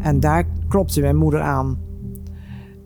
En 0.00 0.20
daar 0.20 0.44
klopte 0.68 1.00
mijn 1.00 1.16
moeder 1.16 1.40
aan. 1.40 1.78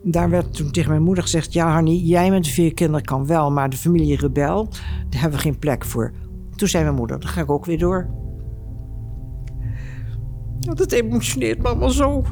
Daar 0.03 0.30
werd 0.30 0.54
toen 0.54 0.71
tegen 0.71 0.90
mijn 0.90 1.03
moeder 1.03 1.22
gezegd: 1.22 1.52
Ja, 1.52 1.72
Hanny, 1.72 1.96
jij 1.96 2.30
met 2.30 2.45
de 2.45 2.50
vier 2.50 2.75
kinderen 2.75 3.04
kan 3.04 3.27
wel, 3.27 3.50
maar 3.50 3.71
de 3.71 3.77
familie 3.77 4.16
Rebel, 4.16 4.68
daar 5.09 5.21
hebben 5.21 5.38
we 5.38 5.45
geen 5.45 5.58
plek 5.58 5.85
voor. 5.85 6.12
Toen 6.56 6.69
zei 6.69 6.85
mijn 6.85 6.96
moeder: 6.96 7.21
Dan 7.21 7.29
ga 7.29 7.40
ik 7.40 7.50
ook 7.50 7.64
weer 7.64 7.79
door. 7.79 8.08
Dat 10.58 10.93
emotioneert 10.93 11.62
me 11.62 11.68
allemaal 11.68 11.90
zo. 11.90 12.25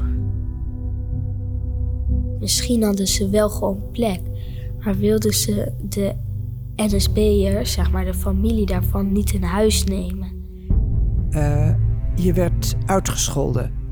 Misschien 2.39 2.83
hadden 2.83 3.07
ze 3.07 3.29
wel 3.29 3.49
gewoon 3.49 3.83
plek, 3.91 4.21
maar 4.83 4.97
wilden 4.97 5.33
ze 5.33 5.73
de 5.89 6.15
NSB'ers, 6.75 7.71
zeg 7.71 7.91
maar 7.91 8.05
de 8.05 8.13
familie 8.13 8.65
daarvan, 8.65 9.11
niet 9.11 9.33
in 9.33 9.43
huis 9.43 9.83
nemen. 9.83 10.31
Uh, 11.29 11.73
je 12.15 12.33
werd 12.33 12.75
uitgescholden. 12.85 13.82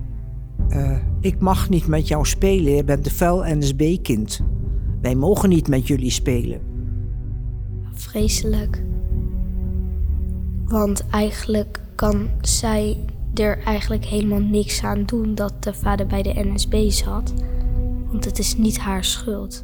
Uh, 0.75 0.97
ik 1.19 1.39
mag 1.39 1.69
niet 1.69 1.87
met 1.87 2.07
jou 2.07 2.25
spelen, 2.25 2.73
je 2.73 2.83
bent 2.83 3.05
een 3.05 3.11
vuil 3.11 3.43
NSB-kind. 3.57 4.41
Wij 5.01 5.15
mogen 5.15 5.49
niet 5.49 5.67
met 5.67 5.87
jullie 5.87 6.11
spelen. 6.11 6.61
Vreselijk. 7.93 8.83
Want 10.65 11.07
eigenlijk 11.07 11.81
kan 11.95 12.29
zij 12.41 12.97
er 13.33 13.57
eigenlijk 13.63 14.05
helemaal 14.05 14.39
niks 14.39 14.83
aan 14.83 15.05
doen 15.05 15.35
dat 15.35 15.63
de 15.63 15.73
vader 15.73 16.07
bij 16.07 16.21
de 16.21 16.33
NSB 16.35 16.89
zat. 16.89 17.33
Want 18.11 18.25
het 18.25 18.39
is 18.39 18.57
niet 18.57 18.79
haar 18.79 19.03
schuld. 19.03 19.63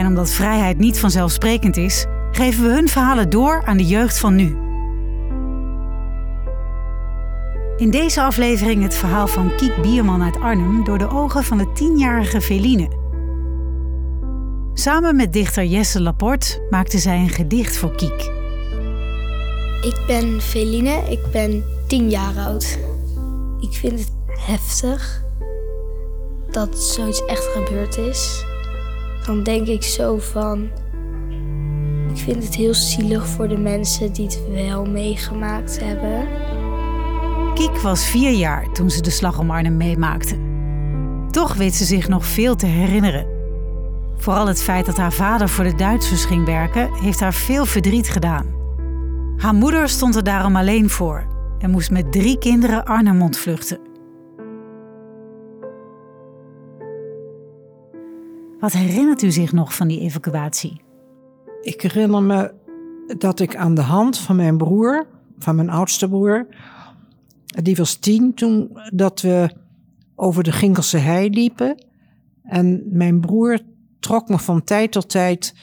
En 0.00 0.06
omdat 0.06 0.30
vrijheid 0.30 0.78
niet 0.78 0.98
vanzelfsprekend 0.98 1.76
is, 1.76 2.06
geven 2.30 2.64
we 2.64 2.70
hun 2.70 2.88
verhalen 2.88 3.30
door 3.30 3.62
aan 3.64 3.76
de 3.76 3.86
jeugd 3.86 4.18
van 4.18 4.34
nu. 4.34 4.56
In 7.76 7.90
deze 7.90 8.22
aflevering 8.22 8.82
het 8.82 8.94
verhaal 8.94 9.26
van 9.26 9.54
Kiek 9.56 9.82
Bierman 9.82 10.22
uit 10.22 10.40
Arnhem 10.40 10.84
door 10.84 10.98
de 10.98 11.10
ogen 11.10 11.44
van 11.44 11.58
de 11.58 11.72
tienjarige 11.72 12.40
Veline. 12.40 12.88
Samen 14.74 15.16
met 15.16 15.32
dichter 15.32 15.64
Jesse 15.64 16.02
Laporte 16.02 16.66
maakte 16.70 16.98
zij 16.98 17.18
een 17.18 17.28
gedicht 17.28 17.76
voor 17.76 17.94
Kiek. 17.94 18.30
Ik 19.82 20.04
ben 20.06 20.40
Veline, 20.40 21.02
ik 21.08 21.30
ben 21.32 21.64
tien 21.86 22.10
jaar 22.10 22.36
oud. 22.38 22.78
Ik 23.60 23.72
vind 23.72 23.98
het 23.98 24.12
heftig 24.26 25.24
dat 26.50 26.78
zoiets 26.78 27.24
echt 27.24 27.44
gebeurd 27.44 27.96
is 27.96 28.48
dan 29.26 29.42
denk 29.42 29.66
ik 29.66 29.82
zo 29.82 30.18
van. 30.18 30.68
Ik 32.10 32.16
vind 32.16 32.44
het 32.44 32.54
heel 32.54 32.74
zielig 32.74 33.26
voor 33.26 33.48
de 33.48 33.58
mensen 33.58 34.12
die 34.12 34.24
het 34.24 34.42
wel 34.52 34.84
meegemaakt 34.84 35.80
hebben. 35.80 36.28
Kiek 37.54 37.76
was 37.76 38.06
vier 38.06 38.30
jaar 38.30 38.72
toen 38.72 38.90
ze 38.90 39.02
de 39.02 39.10
slag 39.10 39.38
om 39.38 39.50
Arnhem 39.50 39.76
meemaakte. 39.76 40.38
Toch 41.30 41.54
weet 41.54 41.74
ze 41.74 41.84
zich 41.84 42.08
nog 42.08 42.26
veel 42.26 42.56
te 42.56 42.66
herinneren. 42.66 43.26
Vooral 44.16 44.46
het 44.46 44.62
feit 44.62 44.86
dat 44.86 44.96
haar 44.96 45.12
vader 45.12 45.48
voor 45.48 45.64
de 45.64 45.74
Duitsers 45.74 46.24
ging 46.24 46.44
werken, 46.44 46.92
heeft 46.92 47.20
haar 47.20 47.34
veel 47.34 47.64
verdriet 47.64 48.08
gedaan. 48.08 48.46
Haar 49.36 49.54
moeder 49.54 49.88
stond 49.88 50.16
er 50.16 50.24
daarom 50.24 50.56
alleen 50.56 50.90
voor 50.90 51.26
en 51.58 51.70
moest 51.70 51.90
met 51.90 52.12
drie 52.12 52.38
kinderen 52.38 52.84
Arnhem 52.84 53.22
ontvluchten. 53.22 53.89
Wat 58.60 58.72
herinnert 58.72 59.22
u 59.22 59.30
zich 59.30 59.52
nog 59.52 59.74
van 59.74 59.88
die 59.88 60.00
evacuatie? 60.00 60.80
Ik 61.60 61.80
herinner 61.82 62.22
me 62.22 62.54
dat 63.18 63.40
ik 63.40 63.56
aan 63.56 63.74
de 63.74 63.80
hand 63.80 64.18
van 64.18 64.36
mijn 64.36 64.56
broer, 64.56 65.06
van 65.38 65.56
mijn 65.56 65.70
oudste 65.70 66.08
broer, 66.08 66.46
die 67.44 67.76
was 67.76 67.94
tien 67.94 68.34
toen 68.34 68.78
dat 68.94 69.20
we 69.20 69.50
over 70.14 70.42
de 70.42 70.52
Ginkelse 70.52 70.98
hei 70.98 71.30
liepen. 71.30 71.84
En 72.42 72.82
mijn 72.90 73.20
broer 73.20 73.58
trok 74.00 74.28
me 74.28 74.38
van 74.38 74.64
tijd 74.64 74.92
tot 74.92 75.10
tijd, 75.10 75.54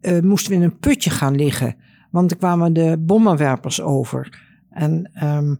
uh, 0.00 0.20
moesten 0.20 0.50
we 0.50 0.56
in 0.56 0.62
een 0.62 0.78
putje 0.78 1.10
gaan 1.10 1.34
liggen. 1.34 1.76
Want 2.10 2.30
er 2.30 2.36
kwamen 2.36 2.72
de 2.72 2.96
bommenwerpers 2.98 3.80
over. 3.80 4.42
En 4.70 5.10
um, 5.24 5.58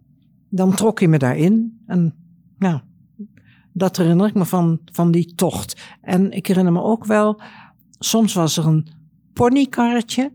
dan 0.48 0.74
trok 0.74 0.98
hij 0.98 1.08
me 1.08 1.18
daarin. 1.18 1.82
En 1.86 2.14
nou, 2.58 2.80
dat 3.72 3.97
herinner 3.97 4.27
ik 4.27 4.34
me 4.34 4.44
van, 4.44 4.81
van 4.84 5.10
die 5.10 5.34
tocht. 5.34 5.83
En 6.00 6.33
ik 6.33 6.47
herinner 6.47 6.72
me 6.72 6.83
ook 6.83 7.05
wel, 7.05 7.41
soms 7.99 8.34
was 8.34 8.56
er 8.56 8.66
een 8.66 8.88
ponykarretje 9.33 10.33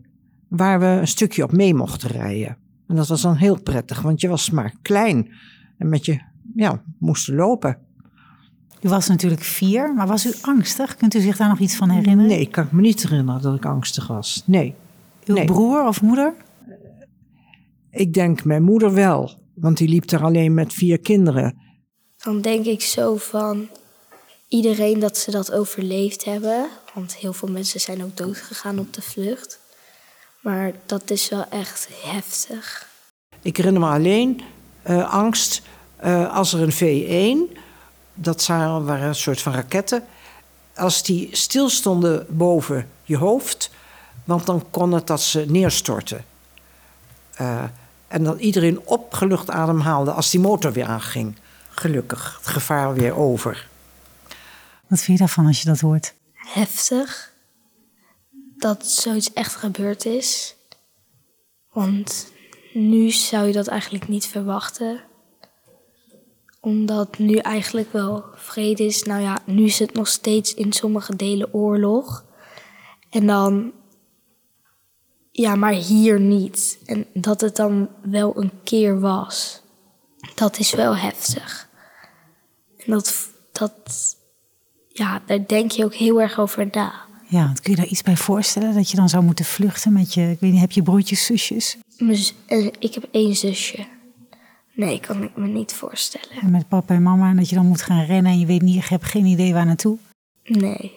waar 0.48 0.80
we 0.80 0.86
een 0.86 1.08
stukje 1.08 1.42
op 1.42 1.52
mee 1.52 1.74
mochten 1.74 2.10
rijden. 2.10 2.56
En 2.86 2.96
dat 2.96 3.08
was 3.08 3.22
dan 3.22 3.36
heel 3.36 3.62
prettig, 3.62 4.02
want 4.02 4.20
je 4.20 4.28
was 4.28 4.50
maar 4.50 4.74
klein 4.82 5.30
en 5.78 5.88
met 5.88 6.04
je, 6.04 6.20
ja, 6.54 6.82
moest 6.98 7.28
lopen. 7.28 7.78
U 8.80 8.88
was 8.88 9.08
natuurlijk 9.08 9.42
vier, 9.42 9.94
maar 9.94 10.06
was 10.06 10.26
u 10.26 10.32
angstig? 10.42 10.96
Kunt 10.96 11.14
u 11.14 11.20
zich 11.20 11.36
daar 11.36 11.48
nog 11.48 11.58
iets 11.58 11.76
van 11.76 11.90
herinneren? 11.90 12.30
Nee, 12.30 12.40
ik 12.40 12.50
kan 12.50 12.68
me 12.70 12.80
niet 12.80 13.02
herinneren 13.02 13.42
dat 13.42 13.54
ik 13.54 13.64
angstig 13.64 14.06
was. 14.06 14.42
Nee. 14.46 14.74
Uw 15.26 15.44
broer 15.44 15.86
of 15.86 16.02
moeder? 16.02 16.34
Ik 17.90 18.12
denk 18.12 18.44
mijn 18.44 18.62
moeder 18.62 18.92
wel, 18.92 19.30
want 19.54 19.76
die 19.76 19.88
liep 19.88 20.10
er 20.10 20.22
alleen 20.22 20.54
met 20.54 20.72
vier 20.72 21.00
kinderen 21.00 21.67
dan 22.28 22.40
denk 22.40 22.64
ik 22.64 22.82
zo 22.82 23.16
van 23.16 23.68
iedereen 24.48 24.98
dat 24.98 25.16
ze 25.16 25.30
dat 25.30 25.52
overleefd 25.52 26.24
hebben. 26.24 26.68
Want 26.94 27.16
heel 27.16 27.32
veel 27.32 27.48
mensen 27.48 27.80
zijn 27.80 28.04
ook 28.04 28.16
doodgegaan 28.16 28.78
op 28.78 28.92
de 28.92 29.02
vlucht. 29.02 29.58
Maar 30.40 30.72
dat 30.86 31.10
is 31.10 31.28
wel 31.28 31.44
echt 31.50 31.88
heftig. 32.02 32.88
Ik 33.42 33.56
herinner 33.56 33.82
me 33.82 33.88
alleen 33.88 34.40
uh, 34.88 35.12
angst 35.12 35.62
uh, 36.04 36.34
als 36.36 36.52
er 36.52 36.60
een 36.60 37.48
V1, 37.48 37.58
dat 38.14 38.46
waren 38.46 39.02
een 39.02 39.14
soort 39.14 39.40
van 39.40 39.52
raketten, 39.52 40.04
als 40.74 41.02
die 41.02 41.28
stilstonden 41.32 42.26
boven 42.28 42.90
je 43.04 43.16
hoofd, 43.16 43.70
want 44.24 44.46
dan 44.46 44.64
kon 44.70 44.92
het 44.92 45.06
dat 45.06 45.20
ze 45.20 45.44
neerstorten. 45.48 46.24
Uh, 47.40 47.62
en 48.08 48.24
dat 48.24 48.40
iedereen 48.40 48.80
opgelucht 48.84 49.50
ademhaalde 49.50 50.12
als 50.12 50.30
die 50.30 50.40
motor 50.40 50.72
weer 50.72 50.86
aanging 50.86 51.36
gelukkig 51.78 52.36
het 52.36 52.46
gevaar 52.46 52.94
weer 52.94 53.16
over. 53.16 53.68
Wat 54.86 55.00
vind 55.00 55.18
je 55.18 55.24
daarvan 55.24 55.46
als 55.46 55.62
je 55.62 55.68
dat 55.68 55.80
hoort? 55.80 56.14
Heftig. 56.32 57.32
Dat 58.56 58.86
zoiets 58.86 59.32
echt 59.32 59.54
gebeurd 59.54 60.04
is. 60.04 60.54
Want 61.72 62.32
nu 62.72 63.10
zou 63.10 63.46
je 63.46 63.52
dat 63.52 63.66
eigenlijk 63.66 64.08
niet 64.08 64.26
verwachten. 64.26 65.00
Omdat 66.60 67.18
nu 67.18 67.36
eigenlijk 67.36 67.92
wel 67.92 68.24
vrede 68.34 68.84
is. 68.84 69.02
Nou 69.02 69.22
ja, 69.22 69.38
nu 69.44 69.64
is 69.64 69.78
het 69.78 69.94
nog 69.94 70.08
steeds 70.08 70.54
in 70.54 70.72
sommige 70.72 71.16
delen 71.16 71.54
oorlog. 71.54 72.24
En 73.10 73.26
dan. 73.26 73.72
Ja, 75.30 75.54
maar 75.54 75.72
hier 75.72 76.20
niet. 76.20 76.78
En 76.84 77.06
dat 77.14 77.40
het 77.40 77.56
dan 77.56 77.88
wel 78.02 78.36
een 78.36 78.52
keer 78.64 79.00
was. 79.00 79.60
Dat 80.34 80.58
is 80.58 80.72
wel 80.72 80.96
heftig 80.96 81.67
dat, 82.90 83.28
dat, 83.52 84.16
ja, 84.88 85.22
daar 85.26 85.46
denk 85.46 85.70
je 85.70 85.84
ook 85.84 85.94
heel 85.94 86.20
erg 86.20 86.38
over 86.38 86.68
na. 86.72 87.06
Ja, 87.28 87.52
kun 87.62 87.70
je 87.70 87.76
daar 87.76 87.86
iets 87.86 88.02
bij 88.02 88.16
voorstellen? 88.16 88.74
Dat 88.74 88.90
je 88.90 88.96
dan 88.96 89.08
zou 89.08 89.24
moeten 89.24 89.44
vluchten 89.44 89.92
met 89.92 90.14
je, 90.14 90.30
ik 90.30 90.40
weet 90.40 90.52
niet, 90.52 90.60
heb 90.60 90.72
je 90.72 90.82
broertjes, 90.82 91.24
zusjes? 91.24 91.76
Eh, 92.46 92.66
ik 92.78 92.94
heb 92.94 93.08
één 93.10 93.36
zusje. 93.36 93.86
Nee, 94.74 95.00
kan 95.00 95.22
ik 95.22 95.36
me 95.36 95.46
niet 95.46 95.72
voorstellen. 95.72 96.40
En 96.40 96.50
met 96.50 96.68
papa 96.68 96.94
en 96.94 97.02
mama, 97.02 97.34
dat 97.34 97.48
je 97.48 97.54
dan 97.54 97.66
moet 97.66 97.82
gaan 97.82 98.04
rennen 98.04 98.32
en 98.32 98.38
je 98.38 98.46
weet 98.46 98.62
niet, 98.62 98.74
je 98.74 98.82
hebt 98.88 99.04
geen 99.04 99.24
idee 99.24 99.52
waar 99.52 99.66
naartoe? 99.66 99.98
Nee. 100.44 100.92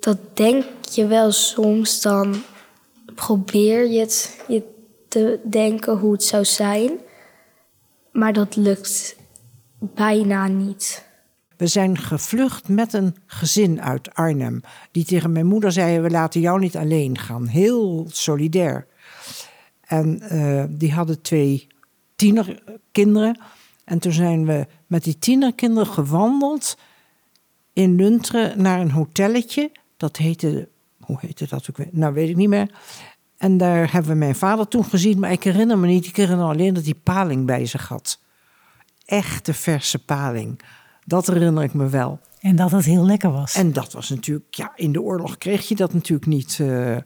Dat 0.00 0.36
denk 0.36 0.64
je 0.92 1.06
wel 1.06 1.32
soms, 1.32 2.00
dan 2.00 2.42
probeer 3.14 3.90
je 3.90 4.00
het 4.00 4.44
je 4.48 4.62
te 5.08 5.40
denken 5.44 5.98
hoe 5.98 6.12
het 6.12 6.24
zou 6.24 6.44
zijn. 6.44 6.90
Maar 8.12 8.32
dat 8.32 8.56
lukt 8.56 9.15
bijna 9.94 10.46
niet. 10.46 11.04
We 11.56 11.66
zijn 11.66 11.98
gevlucht 11.98 12.68
met 12.68 12.92
een 12.92 13.16
gezin 13.26 13.82
uit 13.82 14.14
Arnhem. 14.14 14.60
Die 14.90 15.04
tegen 15.04 15.32
mijn 15.32 15.46
moeder 15.46 15.72
zei: 15.72 16.00
We 16.00 16.10
laten 16.10 16.40
jou 16.40 16.58
niet 16.58 16.76
alleen 16.76 17.18
gaan. 17.18 17.46
Heel 17.46 18.06
solidair. 18.10 18.86
En 19.80 20.22
uh, 20.32 20.64
die 20.68 20.92
hadden 20.92 21.22
twee 21.22 21.66
tienerkinderen. 22.16 23.40
En 23.84 23.98
toen 23.98 24.12
zijn 24.12 24.46
we 24.46 24.66
met 24.86 25.04
die 25.04 25.18
tienerkinderen 25.18 25.92
gewandeld 25.92 26.76
in 27.72 27.94
Lunteren 27.94 28.62
naar 28.62 28.80
een 28.80 28.90
hotelletje. 28.90 29.70
Dat 29.96 30.16
heette, 30.16 30.68
hoe 31.00 31.18
heette 31.20 31.46
dat 31.48 31.66
ook 31.70 31.76
weer? 31.76 31.88
Nou, 31.90 32.14
weet 32.14 32.28
ik 32.28 32.36
niet 32.36 32.48
meer. 32.48 32.70
En 33.36 33.56
daar 33.56 33.92
hebben 33.92 34.10
we 34.10 34.16
mijn 34.16 34.34
vader 34.34 34.68
toen 34.68 34.84
gezien, 34.84 35.18
maar 35.18 35.32
ik 35.32 35.42
herinner 35.42 35.78
me 35.78 35.86
niet. 35.86 36.06
Ik 36.06 36.16
herinner 36.16 36.46
alleen 36.46 36.74
dat 36.74 36.84
hij 36.84 36.94
paling 36.94 37.46
bij 37.46 37.66
zich 37.66 37.88
had. 37.88 38.20
Echte 39.06 39.54
verse 39.54 39.98
paling. 39.98 40.60
Dat 41.04 41.26
herinner 41.26 41.62
ik 41.62 41.74
me 41.74 41.88
wel. 41.88 42.20
En 42.40 42.56
dat 42.56 42.70
het 42.70 42.84
heel 42.84 43.06
lekker 43.06 43.32
was. 43.32 43.54
En 43.54 43.72
dat 43.72 43.92
was 43.92 44.08
natuurlijk, 44.08 44.54
ja, 44.54 44.72
in 44.74 44.92
de 44.92 45.00
oorlog 45.00 45.38
kreeg 45.38 45.68
je 45.68 45.74
dat 45.74 45.92
natuurlijk 45.92 46.26
niet. 46.26 46.58
Uh, 46.58 46.96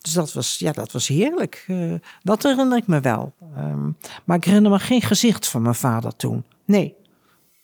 dus 0.00 0.12
dat 0.12 0.32
was, 0.32 0.58
ja, 0.58 0.72
dat 0.72 0.92
was 0.92 1.06
heerlijk. 1.06 1.64
Uh, 1.68 1.94
dat 2.22 2.42
herinner 2.42 2.76
ik 2.76 2.86
me 2.86 3.00
wel. 3.00 3.34
Um, 3.56 3.96
maar 4.24 4.36
ik 4.36 4.44
herinner 4.44 4.70
me 4.70 4.78
geen 4.78 5.02
gezicht 5.02 5.46
van 5.46 5.62
mijn 5.62 5.74
vader 5.74 6.16
toen. 6.16 6.44
Nee. 6.64 6.94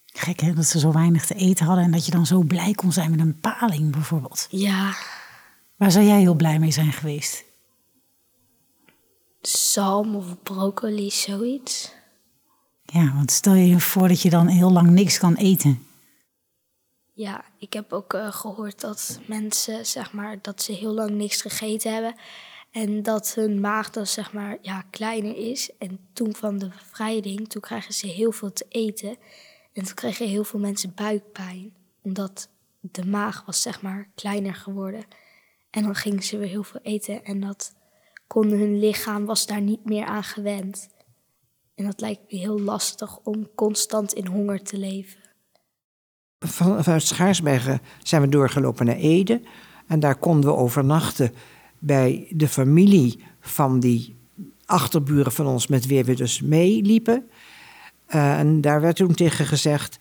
Gek 0.06 0.41
hè, 0.41 0.52
dat 0.52 0.64
ze 0.64 0.79
zo 0.79 0.93
weinig 0.93 1.26
te 1.26 1.35
eten 1.35 1.67
hadden 1.67 1.85
en 1.85 1.91
dat 1.91 2.06
je 2.06 2.12
dan 2.12 2.26
zo 2.26 2.43
blij 2.43 2.73
kon 2.73 2.93
zijn 2.93 3.11
met 3.11 3.20
een 3.20 3.41
paling 3.41 3.93
bijvoorbeeld. 3.93 4.46
Ja. 4.50 4.94
Waar 5.76 5.91
zou 5.91 6.05
jij 6.05 6.20
heel 6.20 6.35
blij 6.35 6.58
mee 6.58 6.70
zijn 6.70 6.93
geweest? 6.93 7.44
Zalm 9.41 10.14
of 10.14 10.43
broccoli, 10.43 11.11
zoiets. 11.11 11.93
Ja, 12.94 13.12
want 13.14 13.31
stel 13.31 13.55
je 13.55 13.81
voor 13.81 14.08
dat 14.08 14.23
je 14.23 14.31
dan 14.31 14.46
heel 14.46 14.73
lang 14.73 14.91
niks 14.91 15.19
kan 15.19 15.35
eten. 15.35 15.87
Ja, 17.12 17.44
ik 17.58 17.73
heb 17.73 17.93
ook 17.93 18.14
uh, 18.14 18.32
gehoord 18.32 18.81
dat 18.81 19.20
mensen, 19.26 19.87
zeg 19.87 20.12
maar, 20.12 20.38
dat 20.43 20.62
ze 20.62 20.73
heel 20.73 20.93
lang 20.93 21.11
niks 21.11 21.43
gegeten 21.43 21.93
hebben. 21.93 22.14
En 22.70 23.02
dat 23.02 23.35
hun 23.35 23.61
maag 23.61 23.91
dan, 23.91 24.06
zeg 24.06 24.32
maar, 24.32 24.58
ja, 24.61 24.85
kleiner 24.91 25.37
is. 25.37 25.70
En 25.79 25.99
toen 26.12 26.35
van 26.35 26.58
de 26.58 26.69
bevrijding, 26.69 27.49
toen 27.49 27.62
krijgen 27.62 27.94
ze 27.94 28.06
heel 28.06 28.32
veel 28.32 28.52
te 28.52 28.67
eten. 28.69 29.17
En 29.73 29.85
toen 29.85 29.94
kregen 29.94 30.29
heel 30.29 30.44
veel 30.44 30.61
mensen 30.61 30.94
buikpijn. 30.94 31.75
Omdat 32.02 32.49
de 32.81 33.06
maag 33.06 33.44
was, 33.46 33.62
zeg 33.62 33.82
maar, 33.82 34.08
kleiner 34.14 34.55
geworden. 34.55 35.05
En 35.70 35.82
dan 35.82 35.94
gingen 35.94 36.23
ze 36.23 36.38
weer 36.38 36.49
heel 36.49 36.64
veel 36.64 36.81
eten. 36.82 37.25
En 37.25 37.41
dat 37.41 37.75
kon 38.26 38.49
hun 38.49 38.79
lichaam, 38.79 39.25
was 39.25 39.46
daar 39.46 39.61
niet 39.61 39.85
meer 39.85 40.05
aan 40.05 40.25
gewend. 40.25 40.88
En 41.75 41.85
dat 41.85 42.00
lijkt 42.00 42.32
me 42.32 42.38
heel 42.38 42.61
lastig 42.61 43.19
om 43.19 43.49
constant 43.55 44.12
in 44.12 44.26
honger 44.26 44.62
te 44.62 44.79
leven. 44.79 45.21
Van, 46.38 46.85
vanuit 46.85 47.03
Schaarsbergen 47.03 47.81
zijn 48.03 48.23
we 48.23 48.29
doorgelopen 48.29 48.87
naar 48.87 48.97
Ede. 48.97 49.41
En 49.87 50.00
daar 50.00 50.17
konden 50.17 50.50
we 50.50 50.56
overnachten 50.56 51.32
bij 51.79 52.26
de 52.31 52.49
familie 52.49 53.25
van 53.41 53.81
die 53.81 54.17
achterburen 54.65 55.32
van 55.32 55.47
ons 55.47 55.67
met 55.67 55.87
wie 55.87 56.05
we 56.05 56.15
dus 56.15 56.41
meeliepen. 56.41 57.29
Uh, 58.09 58.38
en 58.38 58.61
daar 58.61 58.81
werd 58.81 58.97
toen 58.97 59.15
tegen 59.15 59.47
gezegd, 59.47 59.99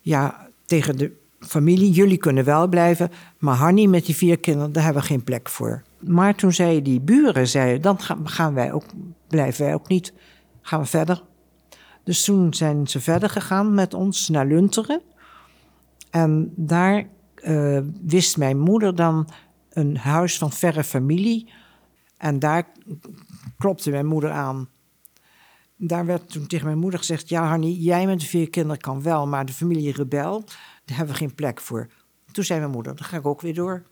ja, 0.00 0.48
tegen 0.64 0.96
de 0.96 1.12
familie, 1.38 1.90
jullie 1.90 2.16
kunnen 2.16 2.44
wel 2.44 2.68
blijven, 2.68 3.10
maar 3.38 3.54
Hanny 3.54 3.86
met 3.86 4.06
die 4.06 4.16
vier 4.16 4.38
kinderen, 4.38 4.72
daar 4.72 4.84
hebben 4.84 5.02
we 5.02 5.08
geen 5.08 5.24
plek 5.24 5.48
voor. 5.48 5.82
Maar 5.98 6.34
toen 6.34 6.52
zeiden 6.52 6.82
die 6.84 7.00
buren, 7.00 7.48
zeiden, 7.48 7.82
dan 7.82 7.98
gaan 8.24 8.54
wij 8.54 8.72
ook, 8.72 8.84
blijven 9.28 9.64
wij 9.64 9.74
ook 9.74 9.88
niet, 9.88 10.12
gaan 10.64 10.80
we 10.80 10.86
verder. 10.86 11.22
Dus 12.04 12.24
toen 12.24 12.54
zijn 12.54 12.86
ze 12.86 13.00
verder 13.00 13.30
gegaan 13.30 13.74
met 13.74 13.94
ons 13.94 14.28
naar 14.28 14.46
Lunteren. 14.46 15.02
En 16.10 16.52
daar 16.56 17.06
uh, 17.42 17.80
wist 18.02 18.36
mijn 18.36 18.58
moeder 18.58 18.94
dan 18.94 19.28
een 19.70 19.96
huis 19.96 20.38
van 20.38 20.52
verre 20.52 20.84
familie. 20.84 21.52
En 22.16 22.38
daar 22.38 22.66
klopte 23.58 23.90
mijn 23.90 24.06
moeder 24.06 24.30
aan. 24.30 24.68
Daar 25.76 26.06
werd 26.06 26.30
toen 26.30 26.46
tegen 26.46 26.66
mijn 26.66 26.78
moeder 26.78 26.98
gezegd: 26.98 27.28
Ja, 27.28 27.46
Hanny, 27.48 27.70
jij 27.70 28.06
met 28.06 28.20
de 28.20 28.26
vier 28.26 28.50
kinderen 28.50 28.80
kan 28.80 29.02
wel, 29.02 29.26
maar 29.26 29.46
de 29.46 29.52
familie 29.52 29.92
Rebel, 29.92 30.44
daar 30.84 30.96
hebben 30.96 31.14
we 31.14 31.20
geen 31.20 31.34
plek 31.34 31.60
voor. 31.60 31.88
Toen 32.32 32.44
zei 32.44 32.60
mijn 32.60 32.72
moeder: 32.72 32.96
Dan 32.96 33.04
ga 33.04 33.16
ik 33.16 33.26
ook 33.26 33.40
weer 33.40 33.54
door. 33.54 33.82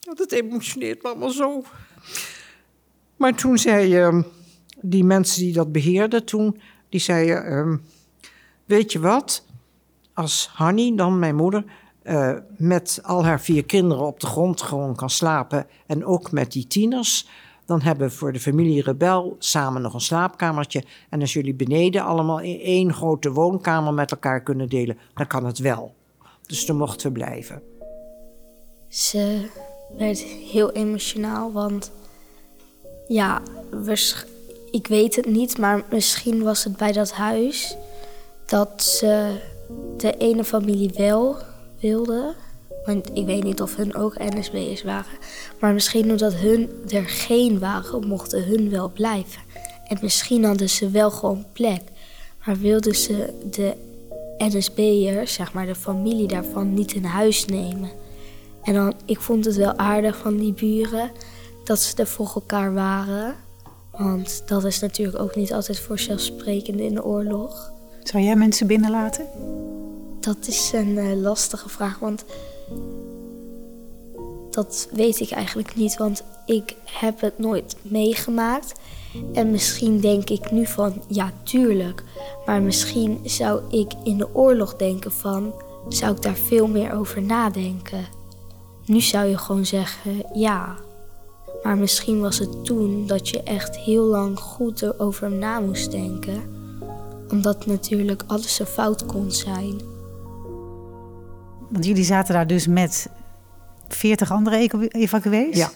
Dat 0.00 0.32
emotioneert 0.32 1.02
me 1.02 1.08
allemaal 1.08 1.30
zo. 1.30 1.64
Maar 3.18 3.34
toen 3.34 3.58
zei 3.58 4.06
uh, 4.06 4.22
die 4.80 5.04
mensen 5.04 5.42
die 5.42 5.52
dat 5.52 5.72
beheerden, 5.72 6.24
toen, 6.24 6.60
die 6.88 7.00
zeiden: 7.00 7.52
uh, 7.52 7.76
Weet 8.64 8.92
je 8.92 8.98
wat? 8.98 9.44
Als 10.14 10.50
Hanny, 10.52 10.96
dan 10.96 11.18
mijn 11.18 11.36
moeder, 11.36 11.64
uh, 12.02 12.32
met 12.56 13.00
al 13.02 13.24
haar 13.24 13.40
vier 13.40 13.64
kinderen 13.64 14.06
op 14.06 14.20
de 14.20 14.26
grond 14.26 14.62
gewoon 14.62 14.94
kan 14.94 15.10
slapen 15.10 15.66
en 15.86 16.04
ook 16.04 16.32
met 16.32 16.52
die 16.52 16.66
tieners, 16.66 17.28
dan 17.66 17.82
hebben 17.82 18.08
we 18.08 18.14
voor 18.14 18.32
de 18.32 18.40
familie 18.40 18.82
Rebel 18.82 19.36
samen 19.38 19.82
nog 19.82 19.94
een 19.94 20.00
slaapkamertje. 20.00 20.84
En 21.08 21.20
als 21.20 21.32
jullie 21.32 21.54
beneden 21.54 22.04
allemaal 22.04 22.40
in 22.40 22.60
één 22.60 22.94
grote 22.94 23.32
woonkamer 23.32 23.94
met 23.94 24.10
elkaar 24.10 24.42
kunnen 24.42 24.68
delen, 24.68 24.98
dan 25.14 25.26
kan 25.26 25.44
het 25.44 25.58
wel. 25.58 25.94
Dus 26.46 26.64
toen 26.64 26.76
mochten 26.76 27.06
we 27.06 27.12
blijven. 27.12 27.62
Ze 28.88 29.48
werd 29.98 30.18
heel 30.52 30.72
emotionaal, 30.72 31.52
want 31.52 31.92
ja, 33.08 33.42
ik 34.70 34.86
weet 34.86 35.16
het 35.16 35.26
niet, 35.26 35.58
maar 35.58 35.84
misschien 35.90 36.42
was 36.42 36.64
het 36.64 36.76
bij 36.76 36.92
dat 36.92 37.12
huis 37.12 37.76
dat 38.46 38.82
ze 38.82 39.36
de 39.96 40.16
ene 40.16 40.44
familie 40.44 40.90
wel 40.96 41.36
wilde. 41.80 42.34
Want 42.84 43.10
ik 43.12 43.26
weet 43.26 43.42
niet 43.42 43.62
of 43.62 43.76
hun 43.76 43.94
ook 43.94 44.18
NSB'ers 44.18 44.82
waren. 44.82 45.18
Maar 45.60 45.72
misschien 45.72 46.10
omdat 46.10 46.34
hun 46.34 46.70
er 46.88 47.08
geen 47.08 47.58
waren, 47.58 48.06
mochten 48.06 48.44
hun 48.44 48.70
wel 48.70 48.88
blijven. 48.88 49.42
En 49.84 49.98
misschien 50.02 50.44
hadden 50.44 50.68
ze 50.70 50.90
wel 50.90 51.10
gewoon 51.10 51.44
plek. 51.52 51.80
Maar 52.46 52.58
wilden 52.58 52.94
ze 52.94 53.32
de 53.50 53.74
NSB'ers, 54.38 55.32
zeg 55.32 55.52
maar 55.52 55.66
de 55.66 55.74
familie 55.74 56.26
daarvan, 56.26 56.74
niet 56.74 56.92
in 56.92 57.04
huis 57.04 57.44
nemen. 57.44 57.90
En 58.62 58.74
dan, 58.74 58.94
ik 59.04 59.20
vond 59.20 59.44
het 59.44 59.56
wel 59.56 59.76
aardig 59.76 60.16
van 60.16 60.36
die 60.36 60.52
buren 60.52 61.10
dat 61.68 61.78
ze 61.78 61.96
er 61.96 62.06
voor 62.06 62.32
elkaar 62.34 62.74
waren. 62.74 63.34
Want 63.90 64.42
dat 64.46 64.64
is 64.64 64.78
natuurlijk 64.78 65.18
ook 65.18 65.36
niet 65.36 65.52
altijd 65.52 65.80
voorzelfsprekend 65.80 66.80
in 66.80 66.94
de 66.94 67.04
oorlog. 67.04 67.72
Zou 68.02 68.22
jij 68.22 68.36
mensen 68.36 68.66
binnenlaten? 68.66 69.26
Dat 70.20 70.36
is 70.46 70.70
een 70.72 70.88
uh, 70.88 71.20
lastige 71.20 71.68
vraag, 71.68 71.98
want 71.98 72.24
dat 74.50 74.88
weet 74.92 75.20
ik 75.20 75.30
eigenlijk 75.30 75.74
niet, 75.74 75.96
want 75.96 76.22
ik 76.46 76.76
heb 76.84 77.20
het 77.20 77.38
nooit 77.38 77.76
meegemaakt. 77.82 78.72
En 79.32 79.50
misschien 79.50 80.00
denk 80.00 80.30
ik 80.30 80.50
nu 80.50 80.66
van, 80.66 81.02
ja, 81.08 81.32
tuurlijk. 81.42 82.04
Maar 82.46 82.62
misschien 82.62 83.20
zou 83.24 83.62
ik 83.70 83.92
in 84.04 84.18
de 84.18 84.34
oorlog 84.34 84.76
denken 84.76 85.12
van, 85.12 85.54
zou 85.88 86.14
ik 86.14 86.22
daar 86.22 86.36
veel 86.36 86.66
meer 86.66 86.92
over 86.92 87.22
nadenken. 87.22 88.06
Nu 88.84 89.00
zou 89.00 89.26
je 89.26 89.38
gewoon 89.38 89.66
zeggen, 89.66 90.22
ja. 90.32 90.76
Maar 91.62 91.78
misschien 91.78 92.20
was 92.20 92.38
het 92.38 92.64
toen 92.64 93.06
dat 93.06 93.28
je 93.28 93.42
echt 93.42 93.76
heel 93.76 94.04
lang 94.04 94.38
goed 94.38 94.82
erover 94.82 95.30
na 95.30 95.60
moest 95.60 95.90
denken. 95.90 96.42
Omdat 97.30 97.66
natuurlijk 97.66 98.22
alles 98.26 98.54
zo 98.54 98.64
fout 98.64 99.06
kon 99.06 99.32
zijn. 99.32 99.80
Want 101.68 101.84
jullie 101.84 102.04
zaten 102.04 102.34
daar 102.34 102.46
dus 102.46 102.66
met 102.66 103.10
40 103.88 104.30
andere 104.30 104.88
evacuees? 104.88 105.56
Ja. 105.56 105.70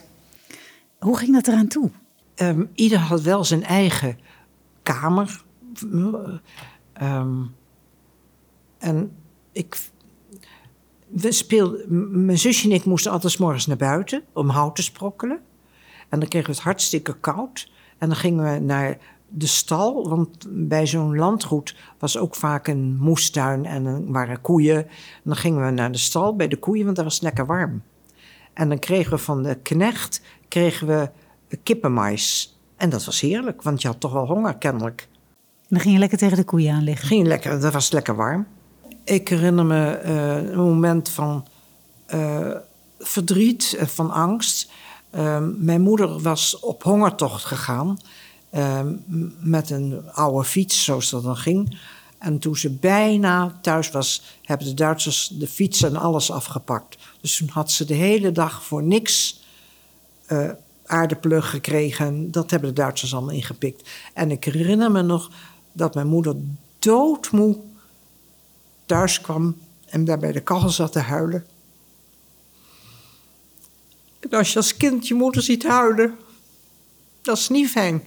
Hoe 0.98 1.18
ging 1.18 1.32
dat 1.32 1.48
eraan 1.48 1.68
toe? 1.68 1.90
Um, 2.36 2.70
ieder 2.74 2.98
had 2.98 3.20
wel 3.20 3.44
zijn 3.44 3.64
eigen 3.64 4.18
kamer. 4.82 5.42
Um, 7.02 7.54
en 8.78 9.16
ik. 9.52 9.90
We 11.08 11.32
speelden, 11.32 12.24
mijn 12.24 12.38
zusje 12.38 12.68
en 12.68 12.74
ik 12.74 12.84
moesten 12.84 13.12
altijd 13.12 13.38
morgens 13.38 13.66
naar 13.66 13.76
buiten 13.76 14.22
om 14.32 14.48
hout 14.48 14.76
te 14.76 14.82
sprokkelen. 14.82 15.40
En 16.12 16.20
dan 16.20 16.28
kregen 16.28 16.48
we 16.48 16.54
het 16.54 16.64
hartstikke 16.64 17.14
koud. 17.20 17.70
En 17.98 18.08
dan 18.08 18.16
gingen 18.16 18.52
we 18.52 18.58
naar 18.58 18.98
de 19.28 19.46
stal, 19.46 20.08
want 20.08 20.46
bij 20.48 20.86
zo'n 20.86 21.16
landgoed 21.16 21.76
was 21.98 22.18
ook 22.18 22.34
vaak 22.34 22.66
een 22.66 22.96
moestuin 22.96 23.66
en 23.66 23.86
er 23.86 24.12
waren 24.12 24.40
koeien. 24.40 24.76
En 24.76 25.22
dan 25.22 25.36
gingen 25.36 25.64
we 25.64 25.70
naar 25.70 25.92
de 25.92 25.98
stal 25.98 26.36
bij 26.36 26.48
de 26.48 26.56
koeien, 26.56 26.84
want 26.84 26.96
daar 26.96 27.04
was 27.04 27.14
het 27.14 27.22
lekker 27.22 27.46
warm. 27.46 27.82
En 28.52 28.68
dan 28.68 28.78
kregen 28.78 29.10
we 29.10 29.18
van 29.18 29.42
de 29.42 29.54
knecht 29.54 30.22
kregen 30.48 30.86
we 30.86 31.10
kippenmais. 31.62 32.58
En 32.76 32.90
dat 32.90 33.04
was 33.04 33.20
heerlijk, 33.20 33.62
want 33.62 33.82
je 33.82 33.88
had 33.88 34.00
toch 34.00 34.12
wel 34.12 34.26
honger 34.26 34.56
kennelijk. 34.56 35.08
En 35.60 35.68
dan 35.68 35.80
ging 35.80 35.94
je 35.94 36.00
lekker 36.00 36.18
tegen 36.18 36.36
de 36.36 36.44
koeien 36.44 36.74
aan 36.74 36.82
liggen? 36.82 37.08
Ging 37.08 37.26
lekker, 37.26 37.60
dat 37.60 37.72
was 37.72 37.90
lekker 37.90 38.16
warm. 38.16 38.46
Ik 39.04 39.28
herinner 39.28 39.64
me 39.64 40.00
uh, 40.04 40.50
een 40.50 40.58
moment 40.58 41.08
van 41.08 41.46
uh, 42.14 42.54
verdriet, 42.98 43.76
uh, 43.76 43.86
van 43.86 44.10
angst. 44.10 44.70
Mijn 45.58 45.80
moeder 45.80 46.20
was 46.20 46.58
op 46.60 46.82
hongertocht 46.82 47.44
gegaan 47.44 47.98
met 49.38 49.70
een 49.70 50.02
oude 50.12 50.44
fiets, 50.44 50.84
zoals 50.84 51.10
dat 51.10 51.22
dan 51.22 51.36
ging. 51.36 51.78
En 52.22 52.38
toen 52.38 52.56
ze 52.56 52.70
bijna 52.70 53.58
thuis 53.62 53.90
was, 53.90 54.22
hebben 54.42 54.66
de 54.66 54.74
Duitsers 54.74 55.28
de 55.28 55.46
fiets 55.46 55.82
en 55.82 55.96
alles 55.96 56.30
afgepakt. 56.30 56.96
Dus 57.20 57.36
toen 57.36 57.48
had 57.48 57.70
ze 57.70 57.84
de 57.84 57.94
hele 57.94 58.32
dag 58.32 58.64
voor 58.64 58.82
niks 58.82 59.40
uh, 60.28 60.50
aardappelen 60.86 61.42
gekregen. 61.42 62.30
Dat 62.30 62.50
hebben 62.50 62.68
de 62.68 62.80
Duitsers 62.80 63.14
allemaal 63.14 63.34
ingepikt. 63.34 63.88
En 64.14 64.30
ik 64.30 64.44
herinner 64.44 64.90
me 64.90 65.02
nog 65.02 65.30
dat 65.72 65.94
mijn 65.94 66.06
moeder 66.06 66.36
doodmoe 66.78 67.56
thuis 68.86 69.20
kwam 69.20 69.56
en 69.86 70.04
daar 70.04 70.18
bij 70.18 70.32
de 70.32 70.40
kachel 70.40 70.70
zat 70.70 70.92
te 70.92 70.98
huilen. 70.98 71.46
En 74.30 74.38
als 74.38 74.52
je 74.52 74.56
als 74.56 74.76
kind 74.76 75.08
je 75.08 75.14
moeder 75.14 75.42
ziet 75.42 75.66
huilen, 75.66 76.16
dat 77.22 77.36
is 77.36 77.48
niet 77.48 77.68
fijn. 77.68 78.02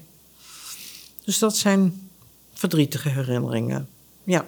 Dus 1.24 1.40
dat 1.40 1.58
zijn 1.58 2.10
verdrietige 2.54 3.10
herinneringen. 3.10 3.88
Ja. 4.24 4.46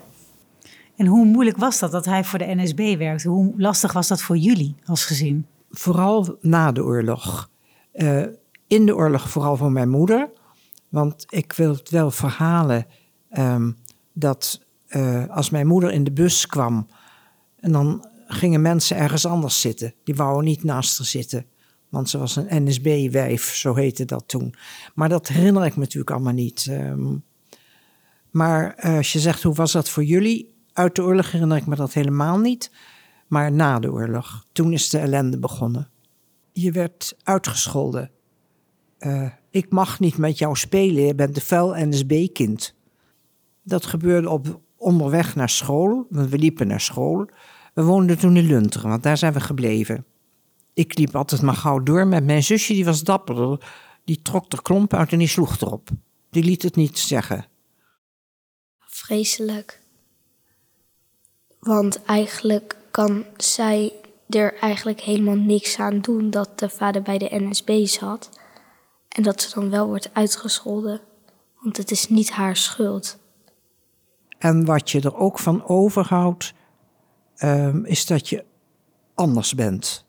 En 0.96 1.06
hoe 1.06 1.26
moeilijk 1.26 1.58
was 1.58 1.80
dat 1.80 1.92
dat 1.92 2.06
hij 2.06 2.24
voor 2.24 2.40
de 2.40 2.56
NSB 2.56 2.98
werkte? 2.98 3.30
Hoe 3.30 3.54
lastig 3.58 3.94
was 3.94 4.08
dat 4.08 4.22
voor 4.22 4.38
jullie 4.38 4.76
als 4.86 5.06
gezin? 5.06 5.46
Vooral 5.72 6.38
na 6.42 6.72
de 6.72 6.84
oorlog. 6.84 7.50
Uh, 7.94 8.24
in 8.68 8.86
de 8.86 8.96
oorlog 8.96 9.30
vooral 9.30 9.58
voor 9.58 9.72
mijn 9.72 9.90
moeder. 9.90 10.30
Want 10.90 11.26
ik 11.30 11.54
wil 11.54 11.74
het 11.74 11.90
wel 11.90 12.12
verhalen 12.12 12.86
um, 13.38 13.78
dat 14.14 14.62
uh, 14.90 15.28
als 15.28 15.50
mijn 15.50 15.68
moeder 15.68 15.92
in 15.92 16.04
de 16.04 16.12
bus 16.12 16.48
kwam... 16.48 16.88
en 17.60 17.72
dan 17.72 18.08
gingen 18.28 18.62
mensen 18.62 18.98
ergens 18.98 19.26
anders 19.26 19.62
zitten. 19.62 19.94
Die 20.04 20.16
wouden 20.16 20.46
niet 20.46 20.64
naast 20.64 20.98
haar 20.98 21.08
zitten. 21.08 21.46
Want 21.90 22.10
ze 22.10 22.18
was 22.18 22.36
een 22.36 22.64
NSB-wijf, 22.64 23.56
zo 23.56 23.76
heette 23.76 24.06
dat 24.06 24.24
toen. 24.28 24.54
Maar 24.96 25.10
dat 25.10 25.28
herinner 25.28 25.66
ik 25.66 25.76
me 25.76 25.82
natuurlijk 25.82 26.12
allemaal 26.12 26.34
niet. 26.34 26.68
Um, 26.70 27.24
maar 28.32 28.86
uh, 28.86 28.98
als 28.98 29.14
je 29.14 29.20
zegt, 29.20 29.44
hoe 29.44 29.54
was 29.54 29.72
dat 29.72 29.90
voor 29.90 30.04
jullie? 30.04 30.56
Uit 30.74 30.96
de 30.96 31.04
oorlog 31.04 31.32
herinner 31.32 31.58
ik 31.58 31.66
me 31.66 31.76
dat 31.76 31.94
helemaal 31.94 32.38
niet. 32.38 32.72
Maar 33.28 33.52
na 33.52 33.80
de 33.80 33.92
oorlog, 33.92 34.46
toen 34.52 34.74
is 34.74 34.90
de 34.90 34.98
ellende 34.98 35.40
begonnen. 35.40 35.90
Je 36.52 36.72
werd 36.72 37.18
uitgescholden. 37.24 38.12
Uh, 39.00 39.30
ik 39.50 39.70
mag 39.70 40.00
niet 40.00 40.18
met 40.18 40.38
jou 40.38 40.56
spelen, 40.56 41.04
je 41.04 41.16
bent 41.16 41.36
de 41.36 41.42
vuil 41.42 41.74
NSB-kind. 41.76 42.76
Dat 43.64 43.86
gebeurde 43.86 44.30
op 44.30 44.62
onderweg 44.76 45.36
naar 45.36 45.50
school, 45.50 46.08
want 46.10 46.30
we 46.30 46.38
liepen 46.38 46.68
naar 46.68 46.82
school. 46.82 47.30
We 47.74 47.84
woonden 47.84 48.18
toen 48.18 48.38
in 48.38 48.46
Lunteren, 48.46 48.90
want 48.90 49.04
daar 49.04 49.18
zijn 49.18 49.34
we 49.34 49.40
gebleven. 49.40 50.06
Ik 50.78 50.98
liep 50.98 51.16
altijd 51.16 51.42
maar 51.42 51.56
gauw 51.56 51.84
door 51.84 52.08
met 52.08 52.26
mijn 52.26 52.44
zusje, 52.44 52.74
die 52.74 52.86
was 52.86 53.04
dapper. 53.04 53.60
Die 54.04 54.22
trok 54.22 54.52
er 54.52 54.62
klomp 54.62 54.94
uit 54.94 55.12
en 55.12 55.18
die 55.18 55.28
sloeg 55.28 55.62
erop. 55.62 55.90
Die 56.30 56.44
liet 56.44 56.62
het 56.62 56.76
niet 56.76 57.00
zeggen. 57.00 57.46
Vreselijk. 58.80 59.82
Want 61.60 62.04
eigenlijk 62.04 62.78
kan 62.92 63.26
zij 63.38 63.94
er 64.30 64.54
eigenlijk 64.60 65.00
helemaal 65.02 65.36
niks 65.36 65.80
aan 65.80 66.02
doen 66.02 66.30
dat 66.30 66.60
de 66.60 66.70
vader 66.70 67.02
bij 67.02 67.18
de 67.18 67.30
NSB 67.32 67.86
zat. 67.86 68.30
En 69.08 69.24
dat 69.24 69.42
ze 69.42 69.60
dan 69.60 69.70
wel 69.70 69.88
wordt 69.88 70.14
uitgescholden. 70.14 71.02
Want 71.60 71.78
het 71.78 71.92
is 71.92 72.10
niet 72.10 72.32
haar 72.32 72.56
schuld. 72.56 73.18
En 74.38 74.66
wat 74.66 74.92
je 74.92 75.02
er 75.02 75.16
ook 75.16 75.40
van 75.40 75.68
overhoudt, 75.68 76.54
um, 77.44 77.86
is 77.86 78.06
dat 78.06 78.30
je 78.30 78.46
anders 79.14 79.56
bent. 79.56 80.06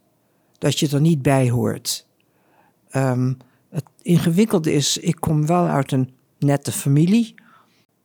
Dat 0.59 0.79
je 0.79 0.89
er 0.89 1.01
niet 1.01 1.23
bij 1.23 1.51
hoort. 1.51 2.07
Um, 2.93 3.37
het 3.69 3.85
ingewikkelde 4.03 4.73
is, 4.73 4.99
ik 4.99 5.17
kom 5.21 5.47
wel 5.47 5.67
uit 5.67 5.93
een 5.93 6.11
nette 6.39 6.73
familie, 6.73 7.35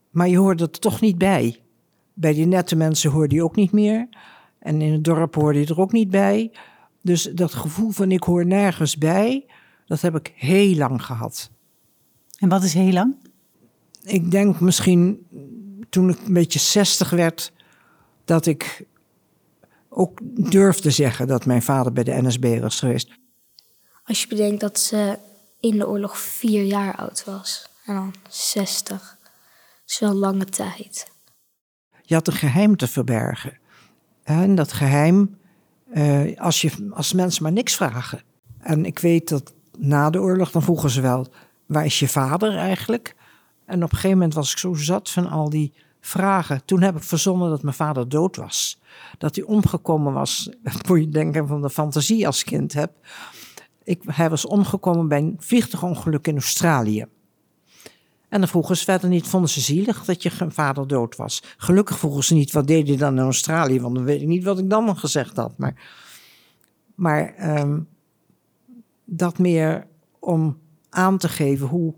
maar 0.09 0.27
je 0.27 0.37
hoort 0.37 0.61
er 0.61 0.69
toch 0.69 1.01
niet 1.01 1.17
bij. 1.17 1.59
Bij 2.13 2.33
die 2.33 2.45
nette 2.45 2.75
mensen 2.75 3.11
hoorde 3.11 3.35
je 3.35 3.43
ook 3.43 3.55
niet 3.55 3.71
meer. 3.71 4.07
En 4.59 4.81
in 4.81 4.91
het 4.91 5.03
dorp 5.03 5.35
hoorde 5.35 5.59
je 5.59 5.65
er 5.65 5.79
ook 5.79 5.91
niet 5.91 6.09
bij. 6.09 6.51
Dus 7.01 7.23
dat 7.23 7.53
gevoel 7.53 7.91
van 7.91 8.11
ik 8.11 8.23
hoor 8.23 8.45
nergens 8.45 8.97
bij, 8.97 9.45
dat 9.85 10.01
heb 10.01 10.15
ik 10.15 10.33
heel 10.35 10.75
lang 10.75 11.05
gehad. 11.05 11.51
En 12.37 12.49
wat 12.49 12.63
is 12.63 12.73
heel 12.73 12.91
lang? 12.91 13.15
Ik 14.03 14.31
denk 14.31 14.59
misschien 14.59 15.27
toen 15.89 16.09
ik 16.09 16.17
een 16.25 16.33
beetje 16.33 16.59
zestig 16.59 17.09
werd, 17.09 17.53
dat 18.25 18.45
ik 18.45 18.85
ook 19.95 20.19
durfde 20.51 20.91
zeggen 20.91 21.27
dat 21.27 21.45
mijn 21.45 21.61
vader 21.61 21.93
bij 21.93 22.03
de 22.03 22.21
NSB 22.21 22.59
was 22.59 22.79
geweest. 22.79 23.11
Als 24.03 24.21
je 24.21 24.27
bedenkt 24.27 24.61
dat 24.61 24.79
ze 24.79 25.17
in 25.59 25.77
de 25.77 25.87
oorlog 25.87 26.17
vier 26.17 26.63
jaar 26.63 26.95
oud 26.95 27.23
was 27.25 27.69
en 27.85 27.95
dan 27.95 28.13
zestig, 28.29 29.17
is 29.85 29.99
wel 29.99 30.09
een 30.09 30.15
lange 30.15 30.45
tijd. 30.45 31.11
Je 32.01 32.13
had 32.13 32.27
een 32.27 32.33
geheim 32.33 32.77
te 32.77 32.87
verbergen. 32.87 33.57
En 34.23 34.55
dat 34.55 34.71
geheim, 34.71 35.37
eh, 35.91 36.39
als, 36.39 36.61
je, 36.61 36.89
als 36.89 37.13
mensen 37.13 37.43
maar 37.43 37.51
niks 37.51 37.75
vragen. 37.75 38.21
En 38.59 38.85
ik 38.85 38.99
weet 38.99 39.29
dat 39.29 39.53
na 39.77 40.09
de 40.09 40.21
oorlog, 40.21 40.51
dan 40.51 40.61
vroegen 40.61 40.89
ze 40.89 41.01
wel, 41.01 41.27
waar 41.65 41.85
is 41.85 41.99
je 41.99 42.07
vader 42.07 42.57
eigenlijk? 42.57 43.15
En 43.65 43.75
op 43.75 43.91
een 43.91 43.97
gegeven 43.97 44.17
moment 44.17 44.33
was 44.33 44.51
ik 44.51 44.57
zo 44.57 44.73
zat 44.73 45.09
van 45.09 45.29
al 45.29 45.49
die 45.49 45.73
vragen. 46.05 46.65
Toen 46.65 46.81
heb 46.81 46.95
ik 46.95 47.03
verzonnen 47.03 47.49
dat 47.49 47.63
mijn 47.63 47.75
vader 47.75 48.09
dood 48.09 48.35
was. 48.35 48.79
Dat 49.17 49.35
hij 49.35 49.45
omgekomen 49.45 50.13
was. 50.13 50.49
Moet 50.87 50.99
je 50.99 51.09
denken 51.09 51.47
van 51.47 51.61
de 51.61 51.69
fantasie 51.69 52.25
als 52.25 52.43
kind 52.43 52.73
heb. 52.73 52.91
Ik, 53.83 54.01
hij 54.05 54.29
was 54.29 54.45
omgekomen 54.45 55.07
bij 55.07 55.17
een 55.17 55.35
vliegtuigongeluk 55.39 56.27
in 56.27 56.33
Australië. 56.33 57.05
En 58.29 58.39
dan 58.39 58.47
vroegen 58.47 58.77
ze 58.77 58.83
verder 58.83 59.09
niet, 59.09 59.27
vonden 59.27 59.49
ze 59.49 59.61
zielig 59.61 60.05
dat 60.05 60.23
je 60.23 60.31
vader 60.49 60.87
dood 60.87 61.15
was. 61.15 61.43
Gelukkig 61.57 61.99
vroegen 61.99 62.23
ze 62.23 62.33
niet, 62.33 62.51
wat 62.51 62.67
deed 62.67 62.87
hij 62.87 62.97
dan 62.97 63.17
in 63.17 63.23
Australië? 63.23 63.81
Want 63.81 63.95
dan 63.95 64.03
weet 64.03 64.21
ik 64.21 64.27
niet 64.27 64.43
wat 64.43 64.59
ik 64.59 64.69
dan 64.69 64.97
gezegd 64.97 65.35
had. 65.35 65.57
Maar, 65.57 65.73
maar 66.95 67.35
um, 67.59 67.87
dat 69.05 69.37
meer 69.39 69.87
om 70.19 70.57
aan 70.89 71.17
te 71.17 71.29
geven 71.29 71.67
hoe 71.67 71.93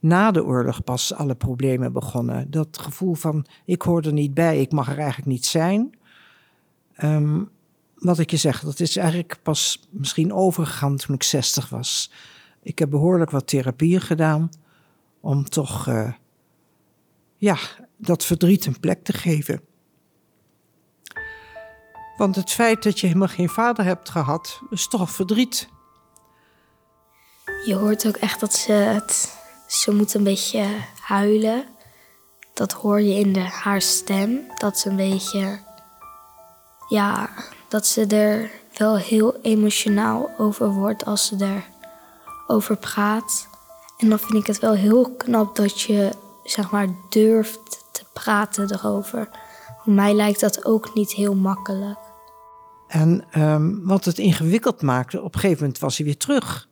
na 0.00 0.30
de 0.30 0.44
oorlog 0.44 0.84
pas 0.84 1.14
alle 1.14 1.34
problemen 1.34 1.92
begonnen. 1.92 2.50
Dat 2.50 2.78
gevoel 2.78 3.14
van 3.14 3.46
ik 3.64 3.82
hoor 3.82 4.02
er 4.02 4.12
niet 4.12 4.34
bij, 4.34 4.60
ik 4.60 4.72
mag 4.72 4.88
er 4.88 4.98
eigenlijk 4.98 5.28
niet 5.28 5.46
zijn. 5.46 5.98
Um, 7.02 7.50
wat 7.94 8.18
ik 8.18 8.30
je 8.30 8.36
zeg, 8.36 8.60
dat 8.60 8.80
is 8.80 8.96
eigenlijk 8.96 9.38
pas 9.42 9.88
misschien 9.90 10.32
overgegaan 10.32 10.96
toen 10.96 11.14
ik 11.14 11.22
60 11.22 11.68
was. 11.68 12.12
Ik 12.62 12.78
heb 12.78 12.90
behoorlijk 12.90 13.30
wat 13.30 13.46
therapieën 13.46 14.00
gedaan 14.00 14.50
om 15.20 15.44
toch 15.44 15.86
uh, 15.86 16.12
ja, 17.36 17.56
dat 17.96 18.24
verdriet 18.24 18.66
een 18.66 18.80
plek 18.80 19.04
te 19.04 19.12
geven. 19.12 19.60
Want 22.16 22.36
het 22.36 22.50
feit 22.50 22.82
dat 22.82 23.00
je 23.00 23.06
helemaal 23.06 23.28
geen 23.28 23.48
vader 23.48 23.84
hebt 23.84 24.08
gehad, 24.08 24.60
is 24.70 24.88
toch 24.88 25.10
verdriet. 25.10 25.68
Je 27.66 27.74
hoort 27.74 28.06
ook 28.06 28.16
echt 28.16 28.40
dat 28.40 28.54
ze 28.54 28.72
het 28.72 29.39
ze 29.70 29.94
moet 29.94 30.14
een 30.14 30.24
beetje 30.24 30.66
huilen. 31.00 31.64
Dat 32.54 32.72
hoor 32.72 33.00
je 33.00 33.14
in 33.14 33.32
de, 33.32 33.40
haar 33.40 33.82
stem. 33.82 34.40
Dat 34.58 34.78
ze 34.78 34.88
een 34.88 34.96
beetje. 34.96 35.58
Ja, 36.88 37.30
dat 37.68 37.86
ze 37.86 38.06
er 38.06 38.50
wel 38.76 38.96
heel 38.96 39.36
emotionaal 39.42 40.30
over 40.38 40.68
wordt 40.68 41.04
als 41.04 41.26
ze 41.26 41.62
erover 42.46 42.76
praat. 42.76 43.48
En 43.98 44.08
dan 44.08 44.18
vind 44.18 44.34
ik 44.34 44.46
het 44.46 44.58
wel 44.58 44.74
heel 44.74 45.10
knap 45.16 45.56
dat 45.56 45.80
je, 45.80 46.10
zeg 46.44 46.70
maar, 46.70 46.88
durft 47.08 47.84
te 47.92 48.04
praten 48.12 48.72
erover. 48.72 49.28
Voor 49.82 49.92
mij 49.92 50.14
lijkt 50.14 50.40
dat 50.40 50.64
ook 50.64 50.94
niet 50.94 51.12
heel 51.12 51.34
makkelijk. 51.34 51.98
En 52.88 53.24
um, 53.36 53.86
wat 53.86 54.04
het 54.04 54.18
ingewikkeld 54.18 54.82
maakte, 54.82 55.22
op 55.22 55.34
een 55.34 55.40
gegeven 55.40 55.62
moment 55.62 55.78
was 55.78 55.96
hij 55.96 56.06
weer 56.06 56.16
terug. 56.16 56.68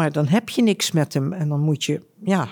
Maar 0.00 0.12
dan 0.12 0.26
heb 0.26 0.48
je 0.48 0.62
niks 0.62 0.90
met 0.90 1.14
hem 1.14 1.32
en 1.32 1.48
dan 1.48 1.60
moet 1.60 1.84
je, 1.84 2.00
ja. 2.24 2.48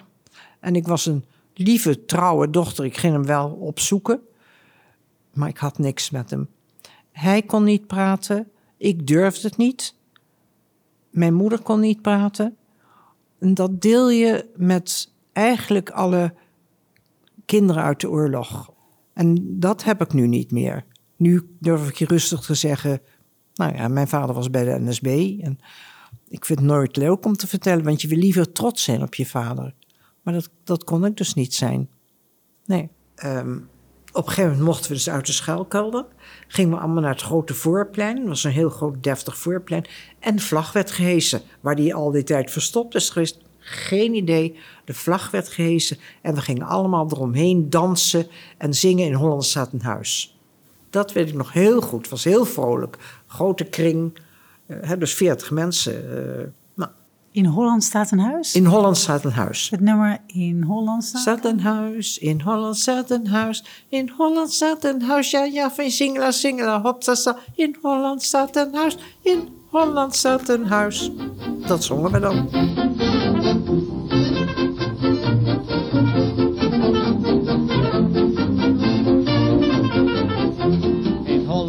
En 0.61 0.77
ik 0.77 0.87
was 0.87 1.07
een 1.07 1.25
lieve, 1.55 2.05
trouwe 2.05 2.51
dochter. 2.51 2.85
Ik 2.85 2.97
ging 2.97 3.13
hem 3.13 3.25
wel 3.25 3.51
opzoeken, 3.51 4.21
maar 5.33 5.49
ik 5.49 5.57
had 5.57 5.79
niks 5.79 6.11
met 6.11 6.31
hem. 6.31 6.49
Hij 7.11 7.43
kon 7.43 7.65
niet 7.65 7.87
praten, 7.87 8.51
ik 8.77 9.07
durfde 9.07 9.49
het 9.49 9.57
niet. 9.57 9.95
Mijn 11.11 11.35
moeder 11.35 11.63
kon 11.63 11.81
niet 11.81 12.03
praten. 12.03 12.57
En 13.39 13.55
dat 13.55 13.81
deel 13.83 14.11
je 14.11 14.49
met 14.57 15.13
eigenlijk 15.33 15.91
alle 15.91 16.35
kinderen 17.45 17.83
uit 17.83 18.01
de 18.01 18.11
oorlog. 18.11 18.73
En 19.13 19.61
dat 19.61 19.85
heb 19.85 20.01
ik 20.01 20.13
nu 20.13 20.27
niet 20.27 20.51
meer. 20.51 20.85
Nu 21.17 21.57
durf 21.61 21.89
ik 21.89 21.97
je 21.97 22.07
rustig 22.07 22.41
te 22.41 22.55
zeggen. 22.55 23.01
Nou 23.55 23.75
ja, 23.75 23.89
mijn 23.89 24.09
vader 24.09 24.35
was 24.35 24.51
bij 24.51 24.65
de 24.65 24.81
NSB. 24.81 25.39
En 25.41 25.59
ik 26.29 26.45
vind 26.45 26.59
het 26.59 26.69
nooit 26.69 26.97
leuk 26.97 27.25
om 27.25 27.37
te 27.37 27.47
vertellen, 27.47 27.85
want 27.85 28.03
je 28.03 28.09
wil 28.09 28.19
liever 28.19 28.53
trots 28.53 28.83
zijn 28.83 29.03
op 29.03 29.15
je 29.15 29.27
vader. 29.27 29.75
Maar 30.23 30.35
dat, 30.35 30.51
dat 30.65 30.85
kon 30.85 31.05
ik 31.05 31.17
dus 31.17 31.35
niet 31.35 31.55
zijn. 31.55 31.89
Nee. 32.65 32.89
Um, 33.25 33.69
op 34.13 34.27
een 34.27 34.33
gegeven 34.33 34.51
moment 34.51 34.69
mochten 34.69 34.91
we 34.91 34.97
dus 34.97 35.11
uit 35.11 35.27
de 35.27 35.33
schuilkelder. 35.33 36.07
Gingen 36.49 36.71
we 36.71 36.79
allemaal 36.79 37.03
naar 37.03 37.13
het 37.13 37.23
grote 37.23 37.55
voorplein. 37.55 38.17
Dat 38.17 38.27
was 38.27 38.45
een 38.45 38.51
heel 38.51 38.71
groot, 38.71 39.03
deftig 39.03 39.39
voorplein. 39.39 39.87
En 40.19 40.37
de 40.37 40.43
vlag 40.43 40.73
werd 40.73 40.91
gehesen. 40.91 41.43
Waar 41.61 41.77
die 41.77 41.95
al 41.95 42.11
die 42.11 42.23
tijd 42.23 42.51
verstopt 42.51 42.95
is 42.95 43.11
geweest, 43.11 43.39
geen 43.59 44.15
idee. 44.15 44.57
De 44.85 44.95
vlag 44.95 45.31
werd 45.31 45.49
gehesen 45.49 45.99
en 46.23 46.35
we 46.35 46.41
gingen 46.41 46.67
allemaal 46.67 47.07
eromheen 47.11 47.71
dansen 47.71 48.27
en 48.59 48.75
zingen 48.75 49.07
in 49.07 49.15
Holland 49.15 49.45
staat 49.45 49.73
huis. 49.79 50.39
Dat 50.91 51.13
weet 51.13 51.29
ik 51.29 51.35
nog 51.35 51.53
heel 51.53 51.81
goed. 51.81 52.01
Het 52.01 52.11
was 52.11 52.25
heel 52.25 52.45
vrolijk. 52.45 53.23
Grote 53.27 53.65
kring, 53.65 54.19
uh, 54.69 54.93
dus 54.99 55.15
40 55.15 55.51
mensen. 55.51 55.95
Uh, 55.95 56.47
nou. 56.75 56.91
In 57.31 57.45
Holland 57.45 57.85
staat 57.85 58.11
een 58.11 58.19
huis? 58.19 58.55
In 58.55 58.65
Holland 58.65 58.97
staat 58.97 59.25
een 59.25 59.33
huis. 59.33 59.71
Het 59.71 59.81
nummer 59.81 60.19
In 60.27 60.63
Holland 60.63 61.05
staat, 61.05 61.21
staat 61.21 61.45
een 61.45 61.61
huis. 61.61 62.19
In 62.19 62.41
Holland 62.41 62.77
staat 62.77 63.11
een 63.11 63.27
huis. 63.27 63.65
In 63.89 64.13
Holland 64.17 64.53
staat 64.53 64.85
een 64.85 65.03
huis. 65.03 65.31
Ja, 65.31 65.45
ja, 65.45 65.71
van 65.71 65.91
singela, 65.91 66.31
singela, 66.31 66.81
hop, 66.81 67.03
In 67.55 67.77
Holland 67.83 68.23
staat 68.23 68.57
een 68.57 68.75
huis. 68.75 68.97
In 69.23 69.49
Holland 69.71 70.15
staat 70.17 70.49
een 70.49 70.67
huis. 70.67 71.11
Dat 71.67 71.85
zongen 71.85 72.13
we 72.13 72.21
dan. 72.21 73.28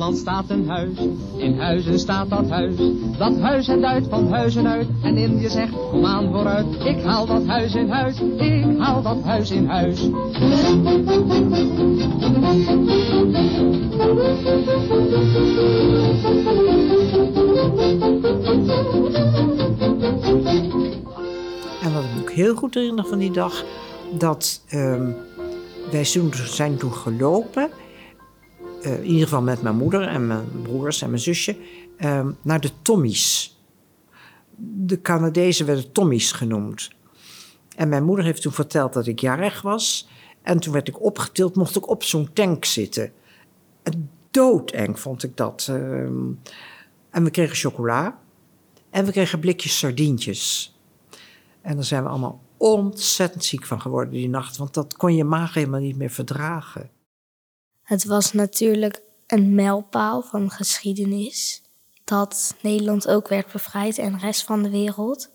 Holland 0.09 0.27
staat 0.27 0.49
een 0.49 0.69
huis, 0.69 0.97
in 1.37 1.59
huizen 1.59 1.99
staat 1.99 2.29
dat 2.29 2.49
huis. 2.49 2.75
Dat 3.17 3.39
huis 3.39 3.67
en 3.67 3.85
uit 3.85 4.07
van 4.09 4.31
huizen 4.31 4.67
uit 4.67 4.87
en 5.01 5.17
in 5.17 5.39
je 5.39 5.49
zegt 5.49 5.73
kom 5.89 6.05
aan 6.05 6.31
vooruit. 6.31 6.65
Ik 6.83 7.03
haal 7.03 7.25
dat 7.25 7.45
huis 7.45 7.75
in 7.75 7.89
huis, 7.89 8.19
ik 8.37 8.79
haal 8.79 9.01
dat 9.01 9.23
huis 9.23 9.51
in 9.51 9.65
huis. 9.65 10.01
En 21.81 21.93
wat 21.93 22.03
ik 22.03 22.19
ook 22.19 22.31
heel 22.31 22.55
goed 22.55 22.73
herinner 22.73 23.05
van 23.05 23.17
die 23.17 23.31
dag, 23.31 23.63
dat 24.17 24.61
um, 24.73 25.15
wij 25.91 26.03
zijn 26.33 26.77
toen 26.77 26.93
gelopen, 26.93 27.69
uh, 28.81 28.98
in 28.98 29.05
ieder 29.05 29.24
geval 29.24 29.41
met 29.41 29.62
mijn 29.62 29.75
moeder 29.75 30.07
en 30.07 30.27
mijn 30.27 30.62
broers 30.62 31.01
en 31.01 31.09
mijn 31.09 31.21
zusje, 31.21 31.57
um, 32.00 32.38
naar 32.41 32.59
de 32.59 32.71
Tommies. 32.81 33.57
De 34.62 35.01
Canadezen 35.01 35.65
werden 35.65 35.91
Tommies 35.91 36.31
genoemd. 36.31 36.89
En 37.75 37.89
mijn 37.89 38.03
moeder 38.03 38.25
heeft 38.25 38.41
toen 38.41 38.51
verteld 38.51 38.93
dat 38.93 39.07
ik 39.07 39.19
jarig 39.19 39.62
was. 39.62 40.07
En 40.41 40.59
toen 40.59 40.74
werd 40.74 40.88
ik 40.88 41.03
opgetild, 41.03 41.55
mocht 41.55 41.75
ik 41.75 41.89
op 41.89 42.03
zo'n 42.03 42.33
tank 42.33 42.65
zitten. 42.65 43.12
En 43.83 44.09
doodeng 44.31 45.00
vond 45.00 45.24
ik 45.24 45.38
dat. 45.38 45.67
Um, 45.69 46.39
en 47.09 47.24
we 47.24 47.29
kregen 47.29 47.55
chocola. 47.55 48.19
En 48.89 49.05
we 49.05 49.12
kregen 49.12 49.39
blikjes 49.39 49.77
sardientjes. 49.77 50.74
En 51.62 51.75
daar 51.75 51.83
zijn 51.83 52.03
we 52.03 52.09
allemaal 52.09 52.41
ontzettend 52.57 53.45
ziek 53.45 53.65
van 53.65 53.81
geworden 53.81 54.13
die 54.13 54.29
nacht, 54.29 54.57
want 54.57 54.74
dat 54.74 54.98
kon 54.98 55.15
je 55.15 55.24
maag 55.24 55.53
helemaal 55.53 55.79
niet 55.79 55.98
meer 55.98 56.09
verdragen. 56.09 56.89
Het 57.89 58.05
was 58.05 58.34
natuurlijk 58.34 59.01
een 59.27 59.55
mijlpaal 59.55 60.22
van 60.22 60.50
geschiedenis 60.50 61.62
dat 62.03 62.55
Nederland 62.62 63.08
ook 63.08 63.27
werd 63.27 63.51
bevrijd 63.51 63.98
en 63.98 64.12
de 64.12 64.17
rest 64.17 64.43
van 64.43 64.63
de 64.63 64.69
wereld. 64.69 65.29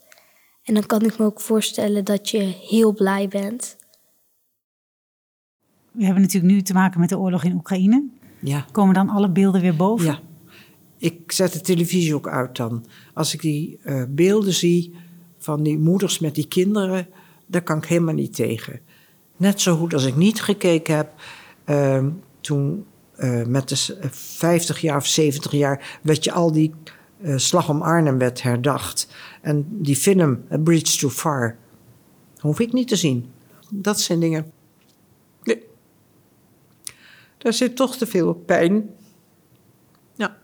En 0.63 0.75
dan 0.75 0.87
kan 0.87 1.03
ik 1.03 1.19
me 1.19 1.25
ook 1.25 1.41
voorstellen 1.41 2.05
dat 2.05 2.31
je 2.31 2.39
heel 2.43 2.93
blij 2.93 3.29
bent. 3.29 3.77
We 5.91 6.05
hebben 6.05 6.23
natuurlijk 6.23 6.53
nu 6.53 6.63
te 6.63 6.73
maken 6.73 7.01
met 7.01 7.09
de 7.09 7.19
oorlog 7.19 7.45
in 7.45 7.55
Oekraïne. 7.55 8.09
Ja. 8.41 8.67
Komen 8.73 8.95
dan 8.95 9.09
alle 9.09 9.31
beelden 9.31 9.61
weer 9.61 9.77
boven? 9.77 10.07
Ja. 10.07 10.21
Ik 10.99 11.33
zet 11.33 11.53
de 11.53 11.61
televisie 11.61 12.15
ook 12.15 12.29
uit 12.29 12.57
dan. 12.57 12.85
Als 13.15 13.35
ik 13.35 13.41
die 13.41 13.81
uh, 13.85 14.05
beelden 14.09 14.53
zie, 14.53 14.95
van 15.39 15.63
die 15.63 15.79
moeders 15.79 16.19
met 16.19 16.35
die 16.35 16.49
kinderen, 16.49 17.07
daar 17.47 17.63
kan 17.63 17.77
ik 17.77 17.85
helemaal 17.85 18.15
niet 18.15 18.35
tegen. 18.35 18.81
Net 19.37 19.61
zo 19.61 19.77
goed 19.77 19.93
als 19.93 20.05
ik 20.05 20.17
niet 20.17 20.43
gekeken 20.43 20.97
heb 20.97 21.13
uh, 21.67 22.07
toen 22.45 22.87
uh, 23.19 23.47
met 23.47 23.69
de 23.69 23.77
50 24.11 24.81
jaar 24.81 24.97
of 24.97 25.07
70 25.07 25.53
jaar 25.53 25.99
werd 26.03 26.25
je 26.25 26.33
al 26.33 26.53
die 26.53 26.75
uh, 27.21 27.37
slag 27.37 27.69
om 27.69 27.83
Arnhem 27.83 28.19
werd 28.19 28.43
herdacht. 28.43 29.09
En 29.43 29.67
die 29.71 29.97
film 29.97 30.45
A 30.53 30.59
Bridge 30.59 30.99
Too 30.99 31.11
Far 31.11 31.57
hoef 32.39 32.61
ik 32.61 32.73
niet 32.73 32.89
te 32.89 32.97
zien. 32.97 33.33
Dat 33.71 34.01
zijn 34.01 34.21
dingen. 34.21 34.53
Nee. 35.43 35.63
Daar 37.39 37.53
zit 37.53 37.77
toch 37.77 37.97
te 37.97 38.07
veel 38.07 38.35
pijn. 38.35 38.91
Ja. 40.15 40.37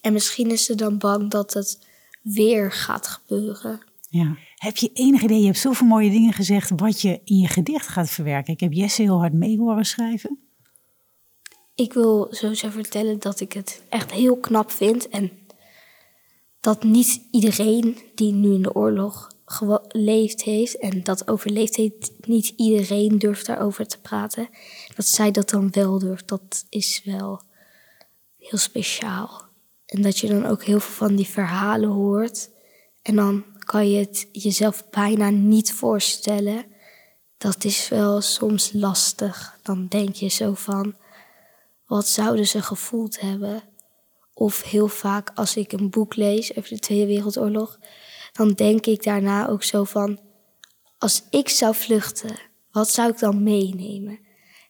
En 0.00 0.12
misschien 0.12 0.50
is 0.50 0.64
ze 0.64 0.74
dan 0.74 0.98
bang 0.98 1.30
dat 1.30 1.54
het 1.54 1.86
weer 2.22 2.72
gaat 2.72 3.06
gebeuren. 3.06 3.80
Ja. 4.10 4.36
Heb 4.54 4.76
je 4.76 4.90
enig 4.92 5.22
idee, 5.22 5.38
je 5.38 5.46
hebt 5.46 5.58
zoveel 5.58 5.86
mooie 5.86 6.10
dingen 6.10 6.32
gezegd, 6.32 6.70
wat 6.76 7.00
je 7.00 7.20
in 7.24 7.36
je 7.36 7.48
gedicht 7.48 7.88
gaat 7.88 8.10
verwerken? 8.10 8.52
Ik 8.52 8.60
heb 8.60 8.72
Jesse 8.72 9.02
heel 9.02 9.18
hard 9.18 9.32
mee 9.32 9.58
horen 9.58 9.84
schrijven. 9.84 10.47
Ik 11.78 11.92
wil 11.92 12.26
sowieso 12.30 12.68
vertellen 12.70 13.18
dat 13.18 13.40
ik 13.40 13.52
het 13.52 13.82
echt 13.88 14.12
heel 14.12 14.36
knap 14.36 14.70
vind. 14.70 15.08
En 15.08 15.30
dat 16.60 16.82
niet 16.82 17.20
iedereen 17.30 17.98
die 18.14 18.32
nu 18.32 18.54
in 18.54 18.62
de 18.62 18.74
oorlog 18.74 19.30
geleefd 19.44 20.42
heeft 20.42 20.78
en 20.78 21.02
dat 21.02 21.28
overleefd 21.28 21.76
heeft, 21.76 22.12
niet 22.20 22.52
iedereen 22.56 23.18
durft 23.18 23.46
daarover 23.46 23.86
te 23.86 24.00
praten. 24.00 24.48
Dat 24.96 25.06
zij 25.06 25.30
dat 25.30 25.50
dan 25.50 25.70
wel 25.70 25.98
durft, 25.98 26.28
dat 26.28 26.66
is 26.68 27.02
wel 27.04 27.42
heel 28.38 28.58
speciaal. 28.58 29.42
En 29.86 30.02
dat 30.02 30.18
je 30.18 30.28
dan 30.28 30.46
ook 30.46 30.64
heel 30.64 30.80
veel 30.80 31.06
van 31.06 31.16
die 31.16 31.28
verhalen 31.28 31.90
hoort. 31.90 32.50
En 33.02 33.16
dan 33.16 33.44
kan 33.58 33.90
je 33.90 33.98
het 33.98 34.28
jezelf 34.32 34.90
bijna 34.90 35.30
niet 35.30 35.72
voorstellen. 35.72 36.64
Dat 37.36 37.64
is 37.64 37.88
wel 37.88 38.20
soms 38.20 38.72
lastig. 38.72 39.58
Dan 39.62 39.86
denk 39.88 40.14
je 40.14 40.28
zo 40.28 40.54
van, 40.54 40.94
wat 41.88 42.08
zouden 42.08 42.46
ze 42.46 42.62
gevoeld 42.62 43.20
hebben? 43.20 43.62
Of 44.34 44.62
heel 44.62 44.88
vaak 44.88 45.30
als 45.34 45.56
ik 45.56 45.72
een 45.72 45.90
boek 45.90 46.16
lees 46.16 46.56
over 46.56 46.70
de 46.70 46.78
Tweede 46.78 47.06
Wereldoorlog, 47.06 47.78
dan 48.32 48.52
denk 48.52 48.86
ik 48.86 49.02
daarna 49.02 49.48
ook 49.48 49.62
zo 49.62 49.84
van, 49.84 50.20
als 50.98 51.22
ik 51.30 51.48
zou 51.48 51.74
vluchten, 51.74 52.40
wat 52.70 52.90
zou 52.90 53.10
ik 53.10 53.18
dan 53.18 53.42
meenemen? 53.42 54.18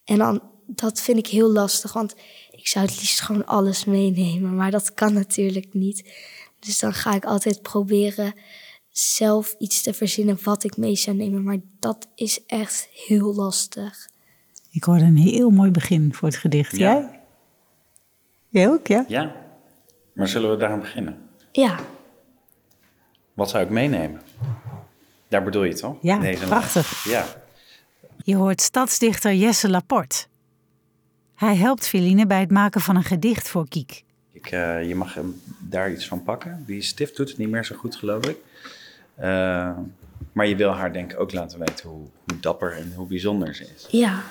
En 0.05 0.19
dan, 0.19 0.43
dat 0.67 1.01
vind 1.01 1.19
ik 1.19 1.27
heel 1.27 1.51
lastig, 1.51 1.93
want 1.93 2.15
ik 2.51 2.67
zou 2.67 2.87
het 2.87 3.01
liefst 3.01 3.21
gewoon 3.21 3.47
alles 3.47 3.85
meenemen, 3.85 4.57
maar 4.57 4.71
dat 4.71 4.95
kan 4.95 5.13
natuurlijk 5.13 5.75
niet. 5.75 6.13
Dus 6.59 6.79
dan 6.79 6.95
ga 6.95 7.15
ik 7.15 7.25
altijd 7.25 7.63
proberen 7.63 8.35
zelf 8.91 9.55
iets 9.59 9.83
te 9.83 9.95
verzinnen 9.95 10.39
wat 10.43 10.65
ik 10.65 10.77
mee 10.77 10.97
zou 10.97 11.17
nemen. 11.17 11.43
Maar 11.43 11.59
dat 11.79 12.09
is 12.15 12.45
echt 12.47 12.89
heel 12.93 13.35
lastig. 13.35 14.09
Ik 14.71 14.85
hoorde 14.85 15.05
een 15.05 15.17
heel 15.17 15.51
mooi 15.51 15.71
begin 15.71 16.15
voor 16.15 16.29
het 16.29 16.37
gedicht. 16.37 16.77
Ja. 16.77 16.93
Jij? 16.93 17.21
Jij 18.49 18.69
ook, 18.69 18.87
ja? 18.87 19.05
Ja. 19.09 19.35
Maar 20.15 20.29
zullen 20.29 20.51
we 20.51 20.57
daar 20.57 20.79
beginnen? 20.79 21.19
Ja. 21.53 21.79
Wat 23.35 23.51
zou 23.51 23.65
ik 23.65 23.71
meenemen? 23.71 24.21
Daar 25.29 25.43
bedoel 25.45 25.65
je 25.65 25.75
toch? 25.75 25.97
Ja, 26.01 26.19
Deze 26.19 26.47
prachtig. 26.47 27.05
Ja. 27.05 27.25
Je 28.25 28.37
hoort 28.37 28.61
stadsdichter 28.61 29.35
Jesse 29.35 29.69
Laporte. 29.71 30.27
Hij 31.35 31.57
helpt 31.57 31.89
Feline 31.89 32.27
bij 32.27 32.41
het 32.41 32.51
maken 32.51 32.81
van 32.81 32.97
een 32.97 33.05
gedicht 33.05 33.49
voor 33.49 33.69
Kiek. 33.69 34.05
Ik, 34.33 34.53
uh, 34.53 34.89
je 34.89 34.95
mag 34.95 35.15
hem 35.15 35.41
daar 35.59 35.93
iets 35.93 36.09
van 36.09 36.23
pakken. 36.23 36.65
Die 36.67 36.83
stift 36.83 37.17
doet 37.17 37.29
het 37.29 37.39
niet 37.39 37.49
meer 37.49 37.65
zo 37.65 37.77
goed, 37.77 37.97
geloof 37.97 38.27
ik. 38.27 38.37
Uh, 39.19 39.71
maar 40.33 40.47
je 40.47 40.57
wil 40.57 40.71
haar 40.71 40.93
denk 40.93 41.13
ik 41.13 41.21
ook 41.21 41.33
laten 41.33 41.59
weten 41.59 41.89
hoe, 41.89 42.07
hoe, 42.25 42.41
dapper 42.41 42.73
en 42.73 42.93
hoe 42.97 43.07
bijzonder 43.07 43.55
ze 43.55 43.69
is. 43.77 43.87
Ja. 43.91 44.23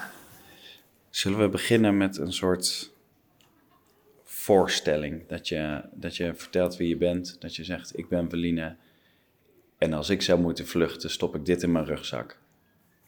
Zullen 1.17 1.39
we 1.39 1.49
beginnen 1.49 1.97
met 1.97 2.17
een 2.17 2.33
soort 2.33 2.93
voorstelling? 4.23 5.27
Dat 5.27 5.47
je, 5.47 5.89
dat 5.93 6.15
je 6.15 6.35
vertelt 6.35 6.77
wie 6.77 6.87
je 6.87 6.97
bent. 6.97 7.41
Dat 7.41 7.55
je 7.55 7.63
zegt, 7.63 7.97
ik 7.97 8.09
ben 8.09 8.29
Veline. 8.29 8.75
En 9.77 9.93
als 9.93 10.09
ik 10.09 10.21
zou 10.21 10.41
moeten 10.41 10.67
vluchten, 10.67 11.09
stop 11.09 11.35
ik 11.35 11.45
dit 11.45 11.63
in 11.63 11.71
mijn 11.71 11.85
rugzak. 11.85 12.39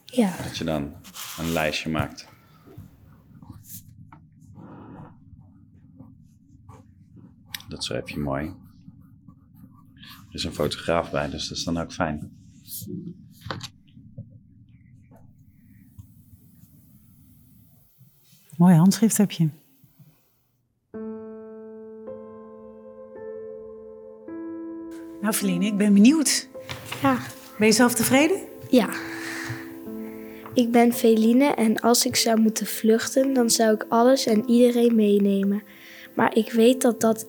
Ja. 0.06 0.38
Dat 0.44 0.58
je 0.58 0.64
dan 0.64 0.96
een 1.38 1.52
lijstje 1.52 1.90
maakt. 1.90 2.28
Dat 7.68 7.84
schrijf 7.84 8.10
je 8.10 8.20
mooi. 8.20 8.46
Er 10.30 10.36
is 10.36 10.44
een 10.44 10.54
fotograaf 10.54 11.12
bij, 11.12 11.30
dus 11.30 11.48
dat 11.48 11.58
is 11.58 11.64
dan 11.64 11.78
ook 11.78 11.94
fijn. 11.94 12.38
Mooi 18.60 18.76
handschrift 18.76 19.18
heb 19.18 19.32
je. 19.32 19.48
Nou, 25.22 25.34
Feline, 25.34 25.66
ik 25.66 25.78
ben 25.78 25.94
benieuwd. 25.94 26.48
Ja. 27.02 27.18
Ben 27.58 27.68
je 27.68 27.74
zelf 27.74 27.94
tevreden? 27.94 28.38
Ja. 28.70 28.90
Ik 30.54 30.72
ben 30.72 30.94
Feline 30.94 31.46
en 31.46 31.80
als 31.80 32.06
ik 32.06 32.16
zou 32.16 32.40
moeten 32.40 32.66
vluchten, 32.66 33.34
dan 33.34 33.50
zou 33.50 33.74
ik 33.74 33.86
alles 33.90 34.26
en 34.26 34.50
iedereen 34.50 34.96
meenemen. 34.96 35.64
Maar 36.16 36.36
ik 36.36 36.52
weet 36.52 36.82
dat 36.82 37.02
dat 37.02 37.28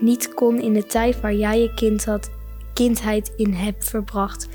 niet 0.00 0.34
kon 0.34 0.60
in 0.60 0.72
de 0.72 0.86
tijd 0.86 1.20
waar 1.20 1.34
jij 1.34 1.60
je 1.60 1.74
kind 1.74 2.04
had 2.04 2.30
kindheid 2.74 3.32
in 3.36 3.52
heb 3.52 3.82
verbracht. 3.82 4.48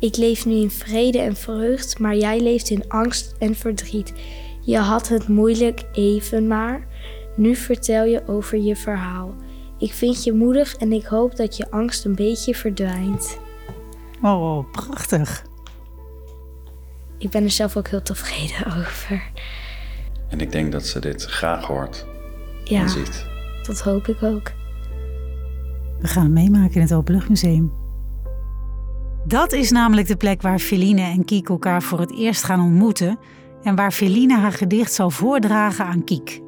Ik 0.00 0.16
leef 0.16 0.46
nu 0.46 0.54
in 0.54 0.70
vrede 0.70 1.18
en 1.18 1.36
vreugd, 1.36 1.98
maar 1.98 2.16
jij 2.16 2.40
leeft 2.40 2.70
in 2.70 2.88
angst 2.88 3.34
en 3.38 3.54
verdriet. 3.54 4.12
Je 4.60 4.78
had 4.78 5.08
het 5.08 5.28
moeilijk 5.28 5.84
even 5.92 6.46
maar. 6.46 6.86
Nu 7.36 7.54
vertel 7.54 8.04
je 8.04 8.22
over 8.26 8.58
je 8.58 8.76
verhaal. 8.76 9.34
Ik 9.78 9.92
vind 9.92 10.24
je 10.24 10.32
moedig 10.32 10.74
en 10.74 10.92
ik 10.92 11.04
hoop 11.04 11.36
dat 11.36 11.56
je 11.56 11.70
angst 11.70 12.04
een 12.04 12.14
beetje 12.14 12.54
verdwijnt. 12.54 13.38
Oh, 14.22 14.70
prachtig. 14.72 15.44
Ik 17.18 17.30
ben 17.30 17.44
er 17.44 17.50
zelf 17.50 17.76
ook 17.76 17.88
heel 17.88 18.02
tevreden 18.02 18.66
over. 18.78 19.22
En 20.28 20.40
ik 20.40 20.52
denk 20.52 20.72
dat 20.72 20.86
ze 20.86 21.00
dit 21.00 21.24
graag 21.24 21.64
hoort 21.64 22.06
Ja, 22.64 22.80
en 22.80 22.88
ziet. 22.88 23.26
dat 23.66 23.80
hoop 23.80 24.08
ik 24.08 24.22
ook. 24.22 24.52
We 26.00 26.06
gaan 26.08 26.22
het 26.22 26.32
meemaken 26.32 26.74
in 26.74 26.80
het 26.80 26.92
Openluchtmuseum. 26.92 27.72
Dat 29.24 29.52
is 29.52 29.70
namelijk 29.70 30.06
de 30.08 30.16
plek 30.16 30.42
waar 30.42 30.58
Feline 30.58 31.00
en 31.02 31.24
Kiek 31.24 31.48
elkaar 31.48 31.82
voor 31.82 32.00
het 32.00 32.12
eerst 32.12 32.42
gaan 32.42 32.60
ontmoeten 32.60 33.18
en 33.62 33.74
waar 33.74 33.92
Feline 33.92 34.36
haar 34.36 34.52
gedicht 34.52 34.92
zal 34.92 35.10
voordragen 35.10 35.84
aan 35.84 36.04
Kiek. 36.04 36.40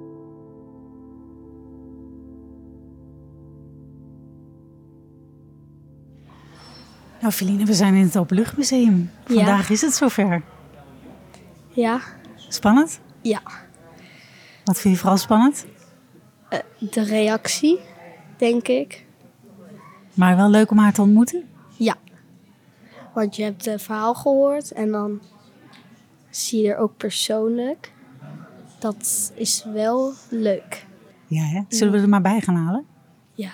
Nou, 7.20 7.32
Feline, 7.32 7.64
we 7.64 7.74
zijn 7.74 7.94
in 7.94 8.04
het 8.04 8.16
Openluchtmuseum. 8.16 9.10
Ja. 9.26 9.34
Vandaag 9.34 9.70
is 9.70 9.80
het 9.80 9.94
zover. 9.94 10.42
Ja? 11.68 12.00
Spannend? 12.36 13.00
Ja. 13.20 13.40
Wat 14.64 14.80
vind 14.80 14.94
je 14.94 15.00
vooral 15.00 15.18
spannend? 15.18 15.66
De 16.78 17.02
reactie, 17.02 17.80
denk 18.36 18.68
ik. 18.68 19.04
Maar 20.14 20.36
wel 20.36 20.50
leuk 20.50 20.70
om 20.70 20.78
haar 20.78 20.92
te 20.92 21.02
ontmoeten? 21.02 21.48
Ja. 21.76 21.96
Want 23.14 23.36
je 23.36 23.42
hebt 23.42 23.64
het 23.64 23.82
verhaal 23.82 24.14
gehoord 24.14 24.70
en 24.70 24.90
dan 24.90 25.20
zie 26.30 26.62
je 26.62 26.72
er 26.72 26.76
ook 26.78 26.96
persoonlijk. 26.96 27.92
Dat 28.78 29.32
is 29.34 29.64
wel 29.72 30.12
leuk. 30.28 30.86
Ja, 31.26 31.42
hè? 31.42 31.60
Zullen 31.68 31.92
we 31.92 31.98
er 32.00 32.08
maar 32.08 32.20
bij 32.22 32.40
gaan 32.40 32.54
halen? 32.54 32.84
Ja. 33.34 33.52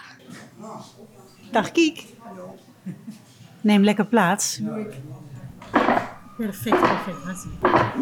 Dag 1.50 1.72
Kiek. 1.72 2.04
Neem 3.60 3.82
lekker 3.84 4.06
plaats. 4.06 4.60
Perfect, 6.36 6.80
perfect. 6.80 7.46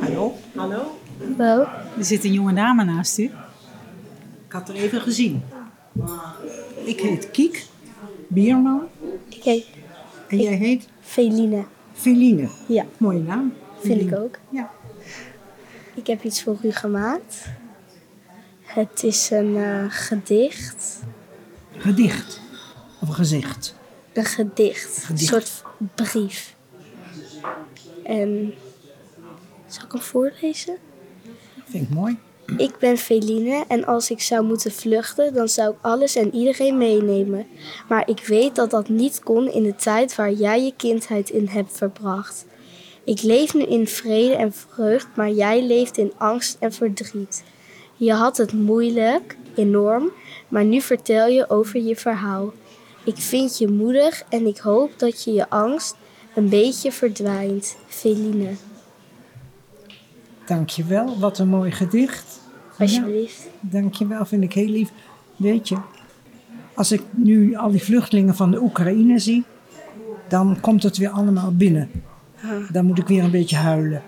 Hallo? 0.00 0.34
Hallo? 0.54 0.98
Wel, 1.36 1.60
Er 1.98 2.04
zit 2.04 2.24
een 2.24 2.32
jonge 2.32 2.52
dame 2.54 2.84
naast 2.84 3.18
u. 3.18 3.22
Ik 4.46 4.52
had 4.52 4.68
er 4.68 4.74
even 4.74 5.00
gezien. 5.00 5.42
Ik 6.84 7.00
heet 7.00 7.30
Kiek 7.30 7.66
Bierman 8.28 8.82
ik 9.28 9.64
en 10.28 10.38
jij 10.38 10.54
heet 10.54 10.88
Feline. 11.00 11.64
Feline. 11.92 12.48
Ja, 12.68 12.84
Mooie 12.98 13.20
naam. 13.22 13.52
Vind 13.84 14.00
ik 14.00 14.06
Feline. 14.08 14.24
ook. 14.24 14.38
Ja. 14.48 14.70
Ik 15.94 16.06
heb 16.06 16.22
iets 16.22 16.42
voor 16.42 16.58
u 16.62 16.72
gemaakt. 16.72 17.44
Het 18.62 19.02
is 19.02 19.30
een 19.30 19.56
eh, 19.56 19.84
gedicht. 19.88 21.00
Gedicht. 21.76 22.40
Of 23.00 23.08
een 23.08 23.14
gezicht. 23.14 23.74
Een 24.12 24.24
gedicht. 24.24 25.06
Een 25.10 25.18
soort 25.18 25.62
brief. 25.94 26.56
En 28.04 28.54
zal 29.66 29.84
ik 29.84 29.92
hem 29.92 30.00
voorlezen? 30.00 30.76
Vind 31.64 31.82
ik 31.82 31.90
mooi. 31.94 32.18
Ik 32.56 32.78
ben 32.78 32.96
Feline 32.96 33.64
en 33.68 33.84
als 33.84 34.10
ik 34.10 34.20
zou 34.20 34.44
moeten 34.44 34.72
vluchten, 34.72 35.34
dan 35.34 35.48
zou 35.48 35.72
ik 35.72 35.78
alles 35.80 36.16
en 36.16 36.34
iedereen 36.34 36.78
meenemen. 36.78 37.46
Maar 37.88 38.08
ik 38.08 38.26
weet 38.26 38.54
dat 38.54 38.70
dat 38.70 38.88
niet 38.88 39.20
kon 39.22 39.52
in 39.52 39.62
de 39.62 39.74
tijd 39.74 40.14
waar 40.14 40.32
jij 40.32 40.64
je 40.64 40.72
kindheid 40.76 41.30
in 41.30 41.46
hebt 41.46 41.76
verbracht. 41.76 42.46
Ik 43.04 43.22
leef 43.22 43.54
nu 43.54 43.62
in 43.62 43.86
vrede 43.86 44.34
en 44.34 44.52
vreugd, 44.52 45.06
maar 45.14 45.30
jij 45.30 45.66
leeft 45.66 45.98
in 45.98 46.12
angst 46.16 46.56
en 46.60 46.72
verdriet. 46.72 47.44
Je 47.96 48.12
had 48.12 48.36
het 48.36 48.52
moeilijk, 48.52 49.36
enorm, 49.54 50.10
maar 50.48 50.64
nu 50.64 50.80
vertel 50.80 51.28
je 51.28 51.50
over 51.50 51.80
je 51.80 51.96
verhaal. 51.96 52.52
Ik 53.04 53.16
vind 53.16 53.58
je 53.58 53.68
moedig 53.68 54.22
en 54.28 54.46
ik 54.46 54.58
hoop 54.58 54.98
dat 54.98 55.24
je 55.24 55.32
je 55.32 55.50
angst 55.50 55.96
een 56.34 56.48
beetje 56.48 56.92
verdwijnt. 56.92 57.76
Feline, 57.86 58.50
Dankjewel. 60.46 61.18
Wat 61.18 61.38
een 61.38 61.48
mooi 61.48 61.70
gedicht. 61.70 62.40
alsjeblieft. 62.78 63.48
Dankjewel, 63.60 64.24
vind 64.24 64.42
ik 64.42 64.52
heel 64.52 64.68
lief. 64.68 64.90
Weet 65.36 65.68
je, 65.68 65.76
als 66.74 66.92
ik 66.92 67.02
nu 67.10 67.56
al 67.56 67.70
die 67.70 67.82
vluchtelingen 67.82 68.34
van 68.34 68.50
de 68.50 68.62
Oekraïne 68.62 69.18
zie, 69.18 69.44
dan 70.28 70.60
komt 70.60 70.82
het 70.82 70.96
weer 70.96 71.08
allemaal 71.10 71.52
binnen. 71.52 71.90
Dan 72.72 72.84
moet 72.84 72.98
ik 72.98 73.06
weer 73.06 73.24
een 73.24 73.30
beetje 73.30 73.56
huilen. 73.56 74.02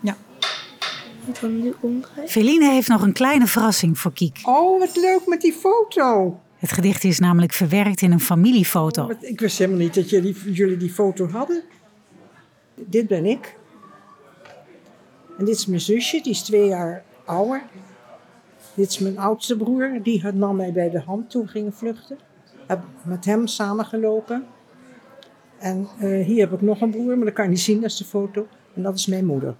Ja. 0.00 0.16
Ik 1.26 1.40
dan 1.40 1.62
nu 1.62 1.74
omdraaien. 1.80 2.28
Feline 2.30 2.70
heeft 2.72 2.88
nog 2.88 3.02
een 3.02 3.12
kleine 3.12 3.46
verrassing 3.46 3.98
voor 3.98 4.12
Kiek. 4.12 4.38
Oh, 4.44 4.78
wat 4.78 4.96
leuk 4.96 5.22
met 5.26 5.40
die 5.40 5.52
foto. 5.52 6.40
Het 6.56 6.72
gedicht 6.72 7.04
is 7.04 7.18
namelijk 7.18 7.52
verwerkt 7.52 8.02
in 8.02 8.12
een 8.12 8.20
familiefoto. 8.20 9.10
Ik 9.20 9.40
wist 9.40 9.58
helemaal 9.58 9.78
niet 9.80 9.94
dat 9.94 10.10
jullie, 10.10 10.52
jullie 10.52 10.76
die 10.76 10.90
foto 10.92 11.28
hadden. 11.28 11.62
Dit 12.74 13.06
ben 13.08 13.26
ik. 13.26 13.56
En 15.38 15.44
dit 15.44 15.56
is 15.56 15.66
mijn 15.66 15.80
zusje, 15.80 16.20
die 16.22 16.32
is 16.32 16.42
twee 16.42 16.66
jaar 16.68 17.04
ouder. 17.24 17.62
Dit 18.74 18.88
is 18.90 18.98
mijn 18.98 19.18
oudste 19.18 19.56
broer, 19.56 19.98
die 20.02 20.22
had- 20.22 20.34
nam 20.34 20.56
mij 20.56 20.72
bij 20.72 20.90
de 20.90 21.00
hand 21.00 21.30
toen 21.30 21.42
we 21.42 21.48
gingen 21.48 21.72
vluchten. 21.72 22.18
Heb 22.66 22.80
met 23.04 23.24
hem 23.24 23.46
samengelopen. 23.46 24.46
En 25.58 25.88
eh, 25.98 26.24
hier 26.24 26.40
heb 26.40 26.52
ik 26.52 26.60
nog 26.60 26.80
een 26.80 26.90
broer, 26.90 27.16
maar 27.16 27.24
dat 27.24 27.34
kan 27.34 27.44
je 27.44 27.50
niet 27.50 27.60
zien, 27.60 27.80
dat 27.80 27.90
is 27.90 27.96
de 27.96 28.04
foto. 28.04 28.46
En 28.74 28.82
dat 28.82 28.94
is 28.94 29.06
mijn 29.06 29.26
moeder. 29.26 29.54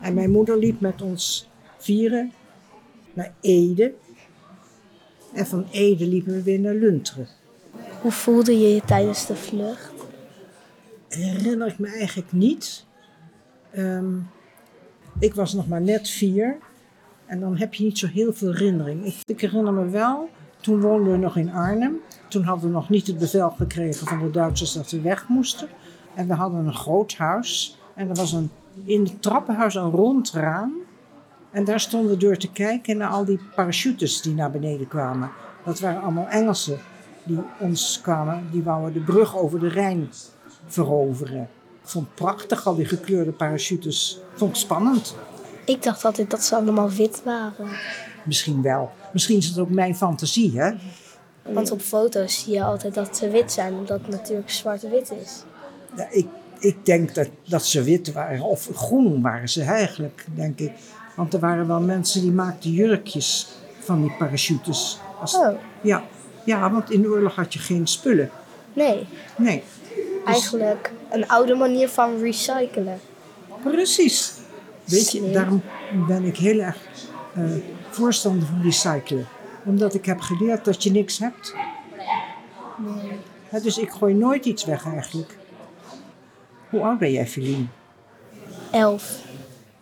En 0.00 0.14
mijn 0.14 0.30
moeder 0.30 0.58
liep 0.58 0.80
met 0.80 1.02
ons 1.02 1.50
vieren 1.78 2.32
naar 3.12 3.32
Ede. 3.40 3.92
En 5.32 5.46
van 5.46 5.66
Ede 5.70 6.06
liepen 6.06 6.32
we 6.32 6.42
weer 6.42 6.60
naar 6.60 6.74
Lunteren. 6.74 7.28
Hoe 8.00 8.12
voelde 8.12 8.58
je 8.58 8.74
je 8.74 8.82
tijdens 8.84 9.26
de 9.26 9.36
vlucht? 9.36 10.00
herinner 11.18 11.68
ik 11.68 11.78
me 11.78 11.88
eigenlijk 11.88 12.32
niet. 12.32 12.86
Ehm, 13.70 14.16
ik 15.18 15.34
was 15.34 15.54
nog 15.54 15.68
maar 15.68 15.80
net 15.80 16.08
vier. 16.08 16.56
En 17.26 17.40
dan 17.40 17.56
heb 17.56 17.74
je 17.74 17.84
niet 17.84 17.98
zo 17.98 18.06
heel 18.06 18.32
veel 18.32 18.52
herinnering. 18.52 19.04
Ik, 19.04 19.16
ik 19.26 19.40
herinner 19.40 19.72
me 19.72 19.88
wel, 19.88 20.28
toen 20.60 20.80
woonden 20.80 21.12
we 21.12 21.18
nog 21.18 21.36
in 21.36 21.52
Arnhem. 21.52 22.00
Toen 22.30 22.42
hadden 22.44 22.68
we 22.68 22.74
nog 22.74 22.88
niet 22.88 23.06
het 23.06 23.18
bevel 23.18 23.50
gekregen 23.50 24.06
van 24.06 24.18
de 24.18 24.30
Duitsers 24.30 24.72
dat 24.72 24.90
we 24.90 25.00
weg 25.00 25.28
moesten. 25.28 25.68
En 26.14 26.26
we 26.26 26.34
hadden 26.34 26.66
een 26.66 26.74
groot 26.74 27.14
huis. 27.14 27.78
En 27.94 28.08
er 28.08 28.14
was 28.14 28.32
een, 28.32 28.50
in 28.84 29.02
het 29.02 29.22
trappenhuis 29.22 29.74
een 29.74 29.90
rond 29.90 30.30
raam. 30.30 30.72
En 31.50 31.64
daar 31.64 31.80
stonden 31.80 32.10
we 32.10 32.16
door 32.16 32.36
te 32.36 32.50
kijken 32.50 32.96
naar 32.96 33.08
al 33.08 33.24
die 33.24 33.40
parachutes 33.54 34.22
die 34.22 34.34
naar 34.34 34.50
beneden 34.50 34.88
kwamen. 34.88 35.30
Dat 35.64 35.80
waren 35.80 36.02
allemaal 36.02 36.28
Engelsen 36.28 36.78
die 37.24 37.38
ons 37.58 38.00
kwamen. 38.02 38.48
Die 38.50 38.62
wouden 38.62 38.92
de 38.92 39.00
brug 39.00 39.36
over 39.36 39.60
de 39.60 39.68
Rijn 39.68 40.08
veroveren. 40.66 41.48
Ik 41.82 41.88
vond 41.88 42.06
het 42.06 42.14
prachtig, 42.14 42.66
al 42.66 42.74
die 42.74 42.86
gekleurde 42.86 43.32
parachutes. 43.32 44.20
Vond 44.34 44.50
ik 44.50 44.56
spannend. 44.56 45.16
Ik 45.64 45.82
dacht 45.82 46.04
altijd 46.04 46.30
dat 46.30 46.42
ze 46.42 46.56
allemaal 46.56 46.90
wit 46.90 47.22
waren. 47.24 47.68
Misschien 48.24 48.62
wel. 48.62 48.90
Misschien 49.12 49.36
is 49.38 49.46
het 49.46 49.58
ook 49.58 49.70
mijn 49.70 49.96
fantasie, 49.96 50.60
hè? 50.60 50.72
Want 51.54 51.70
op 51.70 51.80
foto's 51.80 52.42
zie 52.42 52.52
je 52.54 52.62
altijd 52.64 52.94
dat 52.94 53.16
ze 53.16 53.28
wit 53.30 53.52
zijn, 53.52 53.74
omdat 53.74 53.98
het 54.00 54.08
natuurlijk 54.08 54.50
zwart-wit 54.50 55.12
is. 55.22 55.42
Ja, 55.96 56.06
ik, 56.10 56.26
ik 56.58 56.86
denk 56.86 57.14
dat, 57.14 57.28
dat 57.48 57.64
ze 57.66 57.82
wit 57.82 58.12
waren, 58.12 58.42
of 58.42 58.68
groen 58.74 59.22
waren 59.22 59.48
ze 59.48 59.62
eigenlijk, 59.62 60.24
denk 60.34 60.58
ik. 60.58 60.72
Want 61.16 61.34
er 61.34 61.40
waren 61.40 61.66
wel 61.66 61.80
mensen 61.80 62.20
die 62.20 62.32
maakten 62.32 62.70
jurkjes 62.70 63.48
van 63.80 64.00
die 64.02 64.12
parachutes. 64.18 64.98
Als- 65.20 65.34
Oh, 65.34 65.48
ja. 65.80 66.02
ja, 66.44 66.70
want 66.70 66.90
in 66.90 67.02
de 67.02 67.08
oorlog 67.08 67.34
had 67.34 67.52
je 67.52 67.58
geen 67.58 67.86
spullen. 67.86 68.30
nee. 68.72 69.06
Nee, 69.36 69.62
Eigenlijk 70.24 70.92
een 71.10 71.28
oude 71.28 71.54
manier 71.54 71.88
van 71.88 72.18
recyclen. 72.20 73.00
precies. 73.62 74.32
Weet 74.84 75.10
je, 75.12 75.30
daarom 75.30 75.62
ben 76.06 76.24
ik 76.24 76.36
heel 76.36 76.58
erg 76.60 76.76
eh, 77.34 77.42
voorstander 77.90 78.46
van 78.48 78.62
recyclen. 78.62 79.26
Omdat 79.70 79.94
ik 79.94 80.04
heb 80.04 80.20
geleerd 80.20 80.64
dat 80.64 80.82
je 80.82 80.90
niks 80.90 81.18
hebt. 81.18 81.54
Dus 83.62 83.78
ik 83.78 83.90
gooi 83.90 84.14
nooit 84.14 84.44
iets 84.44 84.64
weg 84.64 84.86
eigenlijk. 84.86 85.38
Hoe 86.70 86.80
oud 86.80 86.98
ben 86.98 87.12
jij, 87.12 87.26
Feline? 87.26 87.64
Elf. 88.70 89.24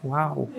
Wauw. 0.01 0.51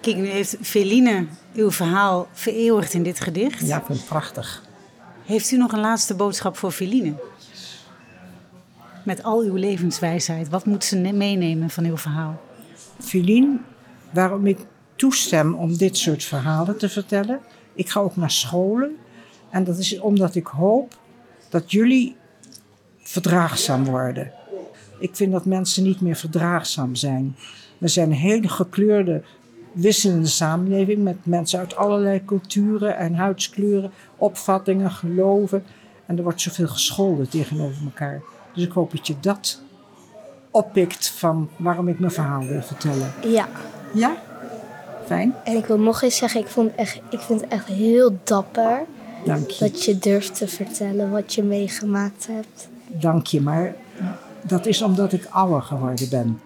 Kijk, 0.00 0.16
nu 0.16 0.26
heeft 0.26 0.56
Feline 0.60 1.26
uw 1.54 1.70
verhaal 1.70 2.28
vereeuwigd 2.32 2.94
in 2.94 3.02
dit 3.02 3.20
gedicht. 3.20 3.66
Ja, 3.66 3.76
ik 3.78 3.84
vind 3.84 3.98
het 3.98 4.08
prachtig. 4.08 4.62
Heeft 5.24 5.50
u 5.50 5.56
nog 5.56 5.72
een 5.72 5.80
laatste 5.80 6.14
boodschap 6.14 6.56
voor 6.56 6.70
Feline? 6.70 7.14
Met 9.04 9.22
al 9.22 9.40
uw 9.40 9.54
levenswijsheid, 9.54 10.48
wat 10.48 10.66
moet 10.66 10.84
ze 10.84 10.96
ne- 10.96 11.12
meenemen 11.12 11.70
van 11.70 11.84
uw 11.84 11.96
verhaal? 11.96 12.40
Feline, 13.00 13.58
waarom 14.10 14.46
ik 14.46 14.58
toestem 14.96 15.54
om 15.54 15.76
dit 15.76 15.96
soort 15.96 16.24
verhalen 16.24 16.78
te 16.78 16.88
vertellen. 16.88 17.40
Ik 17.74 17.88
ga 17.88 18.00
ook 18.00 18.16
naar 18.16 18.30
scholen. 18.30 18.96
En 19.50 19.64
dat 19.64 19.78
is 19.78 19.98
omdat 20.00 20.34
ik 20.34 20.46
hoop 20.46 20.96
dat 21.48 21.70
jullie 21.70 22.16
verdraagzaam 22.98 23.84
worden. 23.84 24.32
Ik 24.98 25.16
vind 25.16 25.32
dat 25.32 25.44
mensen 25.44 25.82
niet 25.82 26.00
meer 26.00 26.16
verdraagzaam 26.16 26.94
zijn. 26.94 27.36
We 27.78 27.88
zijn 27.88 28.10
een 28.10 28.16
hele 28.16 28.48
gekleurde, 28.48 29.22
wisselende 29.72 30.26
samenleving 30.26 31.02
met 31.02 31.26
mensen 31.26 31.58
uit 31.58 31.76
allerlei 31.76 32.24
culturen 32.24 32.96
en 32.96 33.14
huidskleuren, 33.14 33.92
opvattingen, 34.16 34.90
geloven. 34.90 35.64
En 36.06 36.16
er 36.16 36.22
wordt 36.22 36.40
zoveel 36.40 36.68
gescholden 36.68 37.28
tegenover 37.28 37.84
elkaar. 37.84 38.22
Dus 38.54 38.64
ik 38.64 38.72
hoop 38.72 38.90
dat 38.90 39.06
je 39.06 39.14
dat 39.20 39.62
oppikt 40.50 41.08
van 41.08 41.50
waarom 41.56 41.88
ik 41.88 41.98
mijn 41.98 42.12
verhaal 42.12 42.46
wil 42.46 42.62
vertellen. 42.62 43.12
Ja. 43.22 43.48
Ja? 43.94 44.16
Fijn, 45.06 45.34
En 45.44 45.56
ik 45.56 45.66
wil 45.66 45.78
nog 45.78 46.02
eens 46.02 46.16
zeggen, 46.16 46.40
ik, 46.40 46.46
vond 46.46 46.74
echt, 46.74 47.00
ik 47.10 47.20
vind 47.20 47.40
het 47.40 47.50
echt 47.50 47.66
heel 47.66 48.18
dapper 48.24 48.84
dank 49.24 49.50
je. 49.50 49.64
dat 49.64 49.84
je 49.84 49.98
durft 49.98 50.34
te 50.34 50.48
vertellen 50.48 51.10
wat 51.10 51.34
je 51.34 51.42
meegemaakt 51.42 52.26
hebt. 52.26 52.68
Dank 52.86 53.26
je, 53.26 53.40
maar 53.40 53.74
dat 54.42 54.66
is 54.66 54.82
omdat 54.82 55.12
ik 55.12 55.26
ouder 55.30 55.62
geworden 55.62 56.08
ben. 56.08 56.40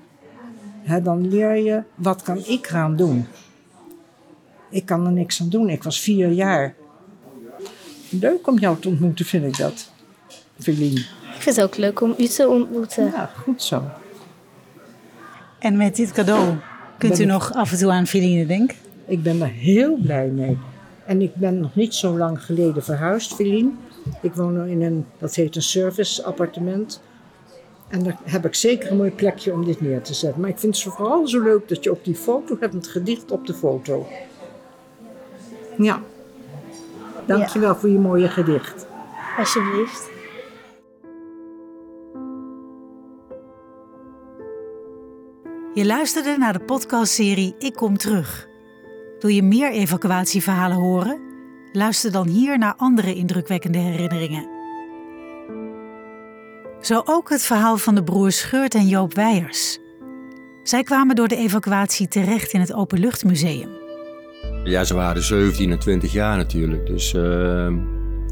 Hè, 0.82 1.02
dan 1.02 1.28
leer 1.28 1.56
je, 1.56 1.82
wat 1.94 2.22
kan 2.22 2.36
ik 2.46 2.66
eraan 2.66 2.96
doen? 2.96 3.26
Ik 4.70 4.84
kan 4.84 5.06
er 5.06 5.12
niks 5.12 5.40
aan 5.40 5.48
doen. 5.48 5.68
Ik 5.68 5.82
was 5.82 6.00
vier 6.00 6.28
jaar. 6.28 6.74
Leuk 8.08 8.46
om 8.46 8.58
jou 8.58 8.78
te 8.78 8.88
ontmoeten, 8.88 9.24
vind 9.24 9.44
ik 9.44 9.56
dat. 9.56 9.90
Feline. 10.58 11.00
Ik 11.34 11.44
vind 11.44 11.56
het 11.56 11.64
ook 11.64 11.76
leuk 11.76 12.00
om 12.00 12.14
u 12.18 12.26
te 12.26 12.48
ontmoeten. 12.48 13.04
Ja, 13.04 13.30
goed 13.42 13.62
zo. 13.62 13.82
En 15.58 15.76
met 15.76 15.96
dit 15.96 16.12
cadeau 16.12 16.56
kunt 16.98 17.18
u 17.18 17.24
nog 17.24 17.52
af 17.52 17.72
en 17.72 17.78
toe 17.78 17.90
aan 17.90 18.06
Feline 18.06 18.46
denken? 18.46 18.76
Ik 19.06 19.22
ben 19.22 19.40
er 19.40 19.48
heel 19.48 19.96
blij 19.96 20.26
mee. 20.26 20.58
En 21.06 21.22
ik 21.22 21.34
ben 21.34 21.60
nog 21.60 21.74
niet 21.74 21.94
zo 21.94 22.16
lang 22.16 22.44
geleden 22.44 22.84
verhuisd, 22.84 23.34
Feline. 23.34 23.70
Ik 24.22 24.32
woon 24.32 24.64
nu 24.64 24.70
in 24.70 24.82
een, 24.82 25.06
dat 25.18 25.34
heet 25.34 25.56
een 25.56 25.62
service 25.62 26.24
appartement. 26.24 27.00
En 27.88 28.02
daar 28.02 28.18
heb 28.24 28.46
ik 28.46 28.54
zeker 28.54 28.90
een 28.90 28.96
mooi 28.96 29.10
plekje 29.10 29.52
om 29.52 29.64
dit 29.64 29.80
neer 29.80 30.02
te 30.02 30.14
zetten. 30.14 30.40
Maar 30.40 30.50
ik 30.50 30.58
vind 30.58 30.74
het 30.74 30.94
vooral 30.94 31.28
zo 31.28 31.42
leuk 31.42 31.68
dat 31.68 31.84
je 31.84 31.90
op 31.90 32.04
die 32.04 32.14
foto 32.14 32.56
hebt, 32.60 32.72
het 32.74 32.88
gedicht 32.88 33.30
op 33.30 33.46
de 33.46 33.54
foto. 33.54 34.06
Ja. 35.78 36.02
Dankjewel 37.26 37.76
voor 37.76 37.88
je 37.88 37.98
mooie 37.98 38.28
gedicht. 38.28 38.86
Alsjeblieft. 39.38 40.17
Je 45.78 45.86
luisterde 45.86 46.36
naar 46.38 46.52
de 46.52 46.64
podcastserie 46.64 47.54
Ik 47.58 47.74
Kom 47.74 47.96
Terug. 47.96 48.48
Wil 49.20 49.30
je 49.30 49.42
meer 49.42 49.72
evacuatieverhalen 49.72 50.76
horen? 50.76 51.20
Luister 51.72 52.12
dan 52.12 52.28
hier 52.28 52.58
naar 52.58 52.74
andere 52.76 53.14
indrukwekkende 53.14 53.78
herinneringen. 53.78 54.48
Zo 56.80 57.02
ook 57.04 57.30
het 57.30 57.42
verhaal 57.42 57.76
van 57.76 57.94
de 57.94 58.04
broers 58.04 58.42
Geurt 58.42 58.74
en 58.74 58.86
Joop 58.88 59.14
Weijers. 59.14 59.78
Zij 60.62 60.82
kwamen 60.82 61.16
door 61.16 61.28
de 61.28 61.36
evacuatie 61.36 62.08
terecht 62.08 62.52
in 62.52 62.60
het 62.60 62.72
Openluchtmuseum. 62.72 63.70
Ja, 64.64 64.84
ze 64.84 64.94
waren 64.94 65.22
17 65.22 65.70
en 65.70 65.78
20 65.78 66.12
jaar 66.12 66.36
natuurlijk. 66.36 66.86
Dus 66.86 67.14
eh, 67.14 67.72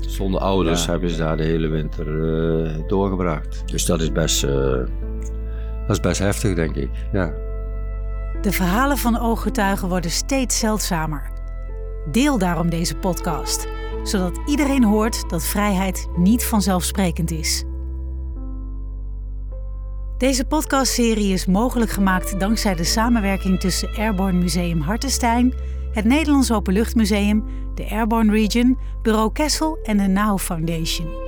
zonder 0.00 0.40
ouders 0.40 0.84
Ja. 0.84 0.90
hebben 0.90 1.10
ze 1.10 1.16
daar 1.16 1.36
de 1.36 1.44
hele 1.44 1.68
winter 1.68 2.06
eh, 2.06 2.88
doorgebracht. 2.88 3.62
Dus 3.66 3.84
dat 3.86 4.00
is 4.00 4.12
best, 4.12 4.44
eh, 4.44 4.78
dat 5.86 5.96
is 5.96 6.00
best 6.00 6.18
heftig, 6.18 6.54
denk 6.54 6.76
ik. 6.76 6.90
Ja. 7.12 7.32
De 8.40 8.52
verhalen 8.52 8.98
van 8.98 9.18
ooggetuigen 9.18 9.88
worden 9.88 10.10
steeds 10.10 10.58
zeldzamer. 10.58 11.30
Deel 12.10 12.38
daarom 12.38 12.70
deze 12.70 12.96
podcast, 12.96 13.66
zodat 14.02 14.40
iedereen 14.46 14.84
hoort 14.84 15.30
dat 15.30 15.44
vrijheid 15.44 16.08
niet 16.16 16.44
vanzelfsprekend 16.44 17.30
is. 17.30 17.64
Deze 20.18 20.44
podcastserie 20.44 21.32
is 21.32 21.46
mogelijk 21.46 21.90
gemaakt 21.90 22.40
dankzij 22.40 22.74
de 22.74 22.84
samenwerking 22.84 23.60
tussen 23.60 23.96
Airborne 23.96 24.38
Museum 24.38 24.80
Hartenstein, 24.80 25.54
het 25.92 26.04
Nederlands 26.04 26.52
Openluchtmuseum, 26.52 27.44
de 27.74 27.90
Airborne 27.90 28.32
Region, 28.32 28.78
Bureau 29.02 29.32
Kessel 29.32 29.78
en 29.82 29.96
de 29.96 30.06
NOW 30.06 30.38
Foundation. 30.38 31.25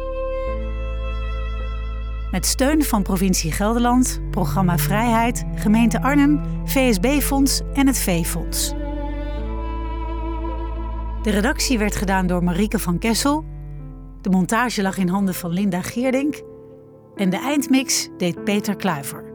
Met 2.30 2.46
steun 2.46 2.82
van 2.82 3.02
provincie 3.02 3.52
Gelderland, 3.52 4.20
Programma 4.30 4.78
Vrijheid, 4.78 5.44
gemeente 5.54 6.02
Arnhem, 6.02 6.40
VSB-fonds 6.64 7.60
en 7.74 7.86
het 7.86 7.98
V-fonds. 7.98 8.72
De 11.22 11.30
redactie 11.30 11.78
werd 11.78 11.96
gedaan 11.96 12.26
door 12.26 12.44
Marieke 12.44 12.78
van 12.78 12.98
Kessel. 12.98 13.44
De 14.20 14.30
montage 14.30 14.82
lag 14.82 14.96
in 14.98 15.08
handen 15.08 15.34
van 15.34 15.50
Linda 15.50 15.82
Geerdink. 15.82 16.42
En 17.16 17.30
de 17.30 17.38
eindmix 17.38 18.08
deed 18.18 18.44
Peter 18.44 18.76
Kluiver. 18.76 19.27